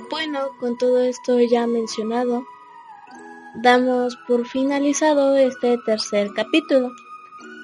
Bueno, 0.10 0.50
con 0.60 0.78
todo 0.78 1.00
esto 1.00 1.39
ya 1.39 1.65
mencionado, 1.67 2.43
damos 3.62 4.15
por 4.28 4.48
finalizado 4.48 5.36
este 5.36 5.78
tercer 5.86 6.30
capítulo. 6.36 6.91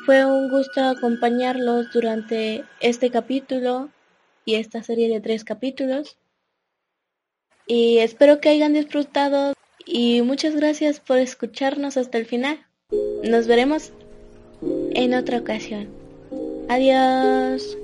Fue 0.05 0.25
un 0.25 0.49
gusto 0.49 0.81
acompañarlos 0.83 1.91
durante 1.93 2.63
este 2.81 3.09
capítulo 3.09 3.89
y 4.45 4.55
esta 4.55 4.83
serie 4.83 5.09
de 5.09 5.21
tres 5.21 5.43
capítulos. 5.43 6.17
Y 7.65 7.99
espero 7.99 8.41
que 8.41 8.49
hayan 8.49 8.73
disfrutado 8.73 9.53
y 9.85 10.21
muchas 10.21 10.55
gracias 10.55 10.99
por 10.99 11.17
escucharnos 11.17 11.97
hasta 11.97 12.17
el 12.17 12.25
final. 12.25 12.65
Nos 13.23 13.47
veremos 13.47 13.91
en 14.61 15.13
otra 15.13 15.39
ocasión. 15.39 15.87
Adiós. 16.69 17.77